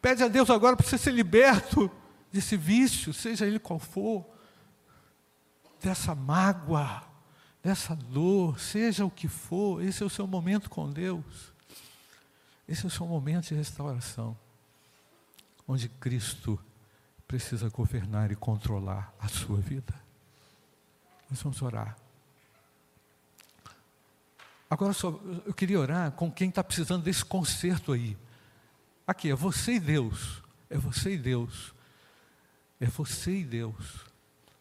Pede 0.00 0.22
a 0.22 0.28
Deus 0.28 0.48
agora 0.50 0.76
para 0.76 0.86
você 0.86 0.96
ser 0.96 1.12
liberto 1.12 1.90
desse 2.32 2.56
vício, 2.56 3.12
seja 3.12 3.46
ele 3.46 3.58
qual 3.58 3.78
for 3.78 4.24
dessa 5.80 6.14
mágoa, 6.14 7.02
dessa 7.62 7.94
dor, 7.94 8.58
seja 8.58 9.04
o 9.04 9.10
que 9.10 9.28
for, 9.28 9.82
esse 9.82 10.02
é 10.02 10.06
o 10.06 10.10
seu 10.10 10.26
momento 10.26 10.68
com 10.68 10.90
Deus. 10.90 11.52
Esse 12.68 12.84
é 12.84 12.86
o 12.88 12.90
seu 12.90 13.06
momento 13.06 13.48
de 13.48 13.54
restauração, 13.54 14.36
onde 15.66 15.88
Cristo 15.88 16.58
precisa 17.26 17.68
governar 17.70 18.30
e 18.30 18.36
controlar 18.36 19.14
a 19.18 19.26
sua 19.28 19.58
vida. 19.58 19.94
Nós 21.30 21.42
vamos 21.42 21.60
orar. 21.62 21.96
Agora 24.68 24.92
só, 24.92 25.18
eu 25.46 25.54
queria 25.54 25.80
orar 25.80 26.12
com 26.12 26.30
quem 26.30 26.50
está 26.50 26.62
precisando 26.62 27.02
desse 27.02 27.24
conserto 27.24 27.92
aí. 27.92 28.16
Aqui, 29.08 29.30
é 29.30 29.34
você 29.34 29.72
e 29.72 29.80
Deus. 29.80 30.42
É 30.68 30.76
você 30.76 31.14
e 31.14 31.16
Deus. 31.16 31.72
É 32.78 32.84
você 32.84 33.38
e 33.38 33.42
Deus. 33.42 34.04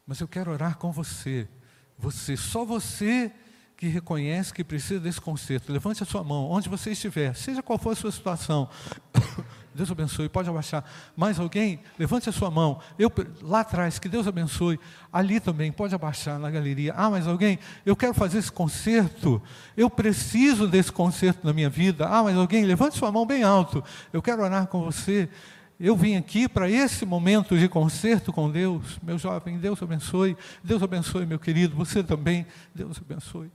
Mas 0.06 0.22
eu 0.22 0.28
quero 0.28 0.50
orar 0.50 0.78
com 0.78 0.90
você. 0.90 1.50
Você, 1.98 2.38
só 2.38 2.64
você 2.64 3.30
que 3.76 3.88
reconhece 3.88 4.54
que 4.54 4.64
precisa 4.64 5.02
desse 5.02 5.20
conserto. 5.20 5.70
Levante 5.70 6.02
a 6.02 6.06
sua 6.06 6.24
mão, 6.24 6.50
onde 6.50 6.70
você 6.70 6.92
estiver, 6.92 7.36
seja 7.36 7.62
qual 7.62 7.78
for 7.78 7.92
a 7.92 7.96
sua 7.96 8.10
situação. 8.10 8.70
Deus 9.78 9.92
abençoe, 9.92 10.28
pode 10.28 10.50
abaixar. 10.50 10.84
Mais 11.16 11.40
alguém? 11.40 11.80
Levante 12.00 12.28
a 12.28 12.32
sua 12.32 12.50
mão. 12.50 12.80
Eu 12.98 13.12
lá 13.44 13.60
atrás, 13.60 14.00
que 14.00 14.10
Deus 14.10 14.28
abençoe. 14.28 14.80
Ali 15.14 15.40
também, 15.40 15.72
pode 15.72 15.94
abaixar 15.94 16.40
na 16.40 16.50
galeria. 16.50 16.96
Ah, 16.98 17.12
mais 17.12 17.28
alguém? 17.28 17.60
Eu 17.86 17.96
quero 17.96 18.16
fazer 18.16 18.40
esse 18.40 18.52
conserto. 18.52 19.40
Eu 19.78 19.88
preciso 19.88 20.68
desse 20.68 20.92
conserto 20.92 21.46
na 21.46 21.54
minha 21.54 21.70
vida. 21.70 22.08
Ah, 22.08 22.24
mais 22.24 22.36
alguém? 22.36 22.66
Levante 22.66 22.98
sua 22.98 23.12
mão 23.12 23.24
bem 23.24 23.44
alto. 23.44 23.84
Eu 24.12 24.20
quero 24.20 24.42
orar 24.42 24.66
com 24.66 24.84
você. 24.84 25.30
Eu 25.80 25.96
vim 25.96 26.16
aqui 26.16 26.50
para 26.50 26.68
esse 26.68 27.06
momento 27.06 27.56
de 27.56 27.70
concerto 27.70 28.34
com 28.34 28.50
Deus. 28.50 28.98
Meu 29.04 29.20
jovem, 29.20 29.60
Deus 29.60 29.82
abençoe. 29.84 30.36
Deus 30.64 30.82
abençoe, 30.82 31.24
meu 31.24 31.38
querido. 31.38 31.76
Você 31.76 32.04
também. 32.04 32.48
Deus 32.74 32.98
abençoe. 32.98 33.52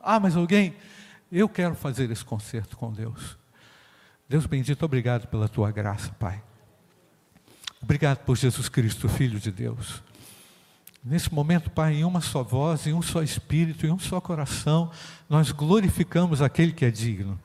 Ah, 0.00 0.20
mas 0.20 0.36
alguém? 0.36 0.76
Eu 1.32 1.48
quero 1.48 1.74
fazer 1.74 2.08
esse 2.12 2.24
concerto 2.24 2.76
com 2.76 2.92
Deus. 2.92 3.41
Deus 4.28 4.46
bendito, 4.46 4.84
obrigado 4.84 5.26
pela 5.28 5.48
tua 5.48 5.70
graça, 5.70 6.10
Pai. 6.18 6.42
Obrigado 7.82 8.18
por 8.18 8.36
Jesus 8.36 8.68
Cristo, 8.68 9.08
Filho 9.08 9.40
de 9.40 9.50
Deus. 9.50 10.02
Nesse 11.04 11.34
momento, 11.34 11.68
Pai, 11.68 11.94
em 11.94 12.04
uma 12.04 12.20
só 12.20 12.42
voz, 12.42 12.86
em 12.86 12.92
um 12.92 13.02
só 13.02 13.22
espírito, 13.22 13.86
em 13.86 13.90
um 13.90 13.98
só 13.98 14.20
coração, 14.20 14.90
nós 15.28 15.50
glorificamos 15.50 16.40
aquele 16.40 16.72
que 16.72 16.84
é 16.84 16.90
digno. 16.90 17.40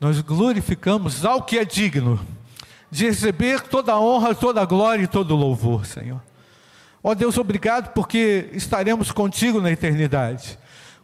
Nós 0.00 0.20
glorificamos 0.20 1.24
ao 1.24 1.42
que 1.42 1.58
é 1.58 1.64
digno 1.64 2.18
de 2.90 3.04
receber 3.06 3.60
toda 3.62 3.92
a 3.92 4.00
honra, 4.00 4.34
toda 4.34 4.60
a 4.60 4.64
glória 4.64 5.04
e 5.04 5.06
todo 5.06 5.30
o 5.30 5.36
louvor, 5.36 5.86
Senhor. 5.86 6.20
Ó 7.02 7.14
Deus, 7.14 7.38
obrigado 7.38 7.92
porque 7.92 8.50
estaremos 8.52 9.12
contigo 9.12 9.60
na 9.60 9.70
eternidade. 9.70 10.58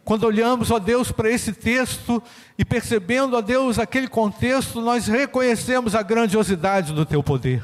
Quando 0.07 0.23
olhamos, 0.23 0.71
ó 0.71 0.79
Deus, 0.79 1.11
para 1.11 1.29
esse 1.29 1.51
texto 1.51 2.23
e 2.57 2.63
percebendo, 2.63 3.35
ó 3.35 3.41
Deus, 3.41 3.77
aquele 3.77 4.07
contexto, 4.07 4.79
nós 4.79 5.05
reconhecemos 5.05 5.93
a 5.93 6.01
grandiosidade 6.01 6.93
do 6.93 7.05
teu 7.05 7.21
poder. 7.21 7.61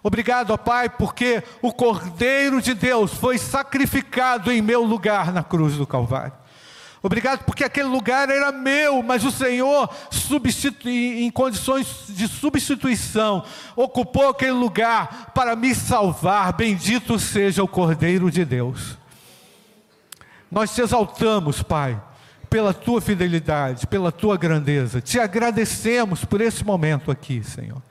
Obrigado, 0.00 0.52
ó 0.52 0.56
Pai, 0.56 0.88
porque 0.88 1.42
o 1.60 1.72
Cordeiro 1.72 2.62
de 2.62 2.72
Deus 2.72 3.14
foi 3.14 3.36
sacrificado 3.36 4.52
em 4.52 4.62
meu 4.62 4.84
lugar 4.84 5.32
na 5.32 5.42
cruz 5.42 5.74
do 5.74 5.84
Calvário. 5.84 6.34
Obrigado 7.02 7.42
porque 7.42 7.64
aquele 7.64 7.88
lugar 7.88 8.30
era 8.30 8.52
meu, 8.52 9.02
mas 9.02 9.24
o 9.24 9.32
Senhor, 9.32 9.90
em 10.84 11.30
condições 11.32 12.04
de 12.10 12.28
substituição, 12.28 13.42
ocupou 13.74 14.28
aquele 14.28 14.52
lugar 14.52 15.32
para 15.34 15.56
me 15.56 15.74
salvar. 15.74 16.52
Bendito 16.52 17.18
seja 17.18 17.64
o 17.64 17.68
Cordeiro 17.68 18.30
de 18.30 18.44
Deus. 18.44 18.96
Nós 20.50 20.74
te 20.74 20.80
exaltamos, 20.80 21.62
Pai, 21.62 22.00
pela 22.48 22.72
tua 22.72 23.00
fidelidade, 23.00 23.86
pela 23.86 24.12
tua 24.12 24.36
grandeza. 24.36 25.00
Te 25.00 25.18
agradecemos 25.18 26.24
por 26.24 26.40
esse 26.40 26.64
momento 26.64 27.10
aqui, 27.10 27.42
Senhor 27.42 27.82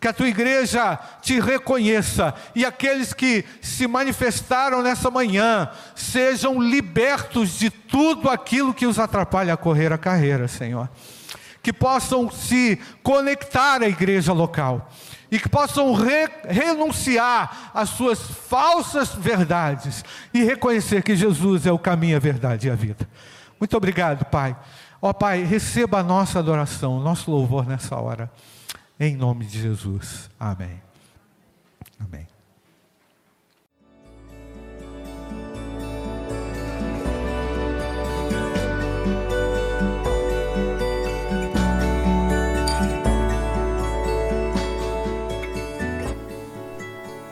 que 0.00 0.08
a 0.08 0.12
tua 0.14 0.28
igreja 0.28 0.98
te 1.20 1.38
reconheça 1.38 2.34
e 2.54 2.64
aqueles 2.64 3.12
que 3.12 3.44
se 3.60 3.86
manifestaram 3.86 4.82
nessa 4.82 5.10
manhã 5.10 5.68
sejam 5.94 6.58
libertos 6.58 7.58
de 7.58 7.68
tudo 7.68 8.30
aquilo 8.30 8.72
que 8.72 8.86
os 8.86 8.98
atrapalha 8.98 9.52
a 9.52 9.58
correr 9.58 9.92
a 9.92 9.98
carreira, 9.98 10.48
Senhor. 10.48 10.88
Que 11.62 11.70
possam 11.70 12.30
se 12.30 12.80
conectar 13.02 13.82
à 13.82 13.88
igreja 13.88 14.32
local 14.32 14.90
e 15.30 15.38
que 15.38 15.48
possam 15.48 15.92
re, 15.94 16.28
renunciar 16.48 17.70
às 17.72 17.90
suas 17.90 18.20
falsas 18.20 19.14
verdades 19.14 20.04
e 20.34 20.42
reconhecer 20.42 21.02
que 21.02 21.14
Jesus 21.14 21.66
é 21.66 21.72
o 21.72 21.78
caminho, 21.78 22.16
a 22.16 22.20
verdade 22.20 22.68
e 22.68 22.70
a 22.70 22.74
vida. 22.74 23.08
Muito 23.58 23.76
obrigado, 23.76 24.24
Pai. 24.24 24.56
Ó 25.00 25.12
Pai, 25.12 25.44
receba 25.44 26.00
a 26.00 26.02
nossa 26.02 26.38
adoração, 26.38 26.98
o 26.98 27.00
nosso 27.00 27.30
louvor 27.30 27.66
nessa 27.66 27.96
hora. 27.96 28.30
Em 28.98 29.16
nome 29.16 29.46
de 29.46 29.60
Jesus. 29.60 30.28
Amém. 30.38 30.82
Amém. 31.98 32.29